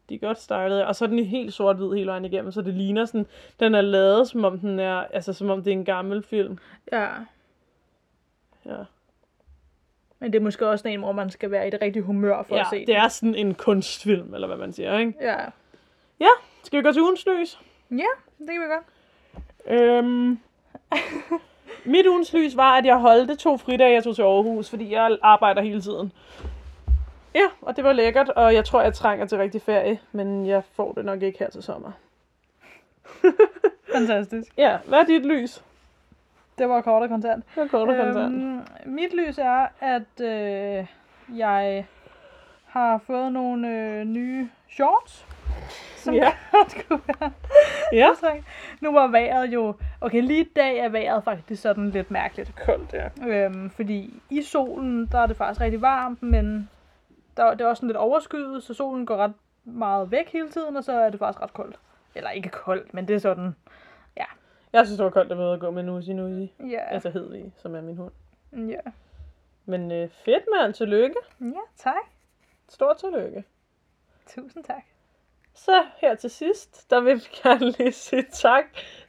[0.09, 2.75] De er godt stylet, og så er den helt sort-hvid hele vejen igennem, så det
[2.75, 3.27] ligner sådan,
[3.61, 6.59] den er lavet, som om den er, altså som om det er en gammel film.
[6.93, 7.09] Ja.
[8.67, 8.77] Ja,
[10.19, 12.55] Men det er måske også en, hvor man skal være i det rigtige humør for
[12.57, 15.15] ja at se det er sådan en kunstfilm, eller hvad man siger, ikke?
[15.21, 15.37] Ja.
[16.71, 17.61] Skal vi gå til ugens lys?
[17.91, 18.85] Ja, det kan vi godt.
[19.67, 20.39] Øhm,
[21.95, 25.19] mit ugens lys var, at jeg holdte to fridage, jeg tog til Aarhus, fordi jeg
[25.23, 26.13] arbejder hele tiden.
[27.35, 30.65] Ja, og det var lækkert, og jeg tror, jeg trænger til rigtig ferie, men jeg
[30.65, 31.93] får det nok ikke her til sommer.
[33.97, 34.53] Fantastisk.
[34.57, 35.65] Ja, hvad er dit lys?
[36.59, 37.45] Det var kort og kontant.
[37.55, 38.35] Det er kort og kontant.
[38.35, 40.87] Øhm, mit lys er, at øh,
[41.39, 41.87] jeg
[42.67, 45.27] har fået nogle øh, nye shorts.
[45.97, 46.33] Som Ja.
[46.53, 47.33] godt kunne være
[47.93, 48.11] Ja.
[48.81, 49.75] Nu var vejret jo...
[50.01, 52.55] Okay, lige i dag er vejret faktisk sådan lidt mærkeligt.
[52.65, 53.09] Koldt, ja.
[53.27, 56.71] Øhm, fordi i solen, der er det faktisk rigtig varmt, men
[57.37, 59.33] der, det er også sådan lidt overskyet, så solen går ret
[59.65, 61.79] meget væk hele tiden, og så er det faktisk ret koldt.
[62.15, 63.55] Eller ikke koldt, men det er sådan,
[64.73, 66.53] Jeg synes, det var koldt at være og gå med Nusi Nusi.
[66.71, 68.13] ja, Altså Hedvig, som er min hund.
[68.69, 68.81] ja,
[69.65, 70.75] Men øh, fedt, mand.
[70.75, 71.17] Tillykke.
[71.41, 71.95] ja, tak.
[72.69, 73.45] Stort tillykke.
[74.27, 74.83] Tusind tak.
[75.55, 78.65] Så her til sidst, der vil vi gerne lige sige tak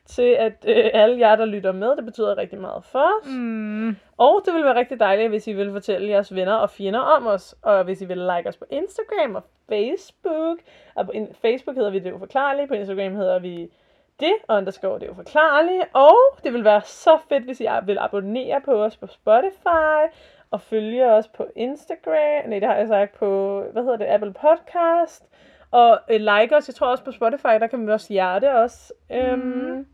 [0.05, 1.95] til at øh, alle jer, der lytter med.
[1.95, 3.27] Det betyder rigtig meget for os.
[3.29, 3.95] Mm.
[4.17, 7.27] Og det ville være rigtig dejligt, hvis I ville fortælle jeres venner og fjender om
[7.27, 7.55] os.
[7.61, 10.57] Og hvis I vil like os på Instagram og Facebook.
[10.95, 12.67] Og på in- Facebook hedder vi Det Uforklarlige.
[12.67, 13.71] På Instagram hedder vi
[14.19, 15.83] det, og underscore Det Uforklarlige.
[15.93, 20.15] Og det vil være så fedt, hvis I vil abonnere på os på Spotify.
[20.51, 22.49] Og følge os på Instagram.
[22.49, 25.25] Nej, det har jeg sagt på, hvad hedder det, Apple Podcast.
[25.71, 26.67] Og øh, like os.
[26.67, 28.93] Jeg tror også på Spotify, der kan man også hjerte os.
[29.11, 29.87] Øhm,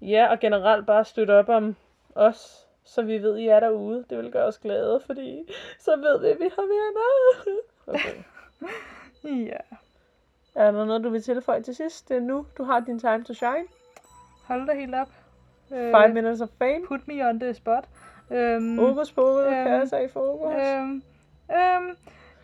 [0.00, 1.76] ja, og generelt bare støtte op om
[2.14, 4.04] os, så vi ved, I er derude.
[4.10, 7.60] Det vil gøre os glade, fordi så ved vi, at vi har venner.
[7.86, 8.14] Okay.
[9.46, 9.56] Ja.
[10.54, 12.08] Er der noget, du vil tilføje til sidst?
[12.08, 13.64] Det er nu, du har din time to shine.
[14.46, 15.08] Hold da helt op.
[15.72, 16.86] Øh, Five minutes of fame.
[16.88, 17.84] Put me on the spot.
[18.30, 20.52] Øhm, Fokus, fokus, øhm, kasser i fokus.
[20.52, 21.02] øhm, øhm,
[21.50, 21.86] jeg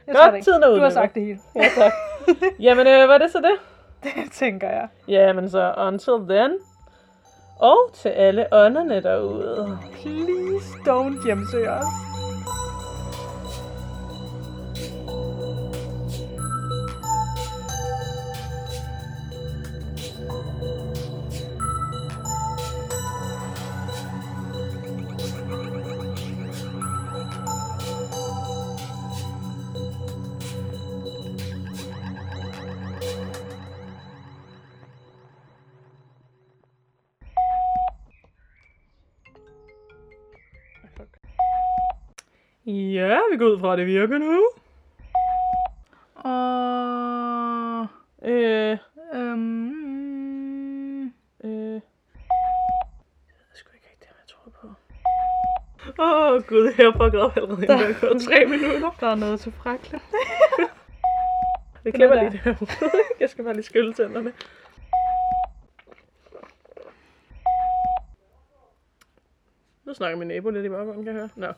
[0.06, 0.44] Godt, tror det ikke.
[0.44, 1.38] tiden er Du har sagt det hele.
[1.54, 1.92] Ja, tak.
[2.66, 3.58] Jamen, øh, var det så det?
[4.04, 4.88] Det tænker jeg.
[5.08, 6.58] Jamen så, until then.
[7.60, 9.78] Og til alle ånderne derude.
[9.92, 12.07] Please don't hjemsøge os.
[43.32, 44.42] Vi går ud fra, at det virker nu.
[46.14, 47.86] Og...
[48.24, 48.78] Øh,
[49.14, 51.04] Øhm,
[51.44, 51.80] øh.
[55.98, 58.90] Åh, oh, gud, jeg har fucket op allerede, inden der er gået tre minutter.
[59.00, 60.00] der er noget til frakle.
[61.84, 62.54] Vi klipper lige det her.
[63.20, 64.32] Jeg skal bare lige skylle tænderne.
[69.84, 71.30] Nu snakker min nabo lidt i baggrunden, kan jeg høre.
[71.36, 71.52] Nå.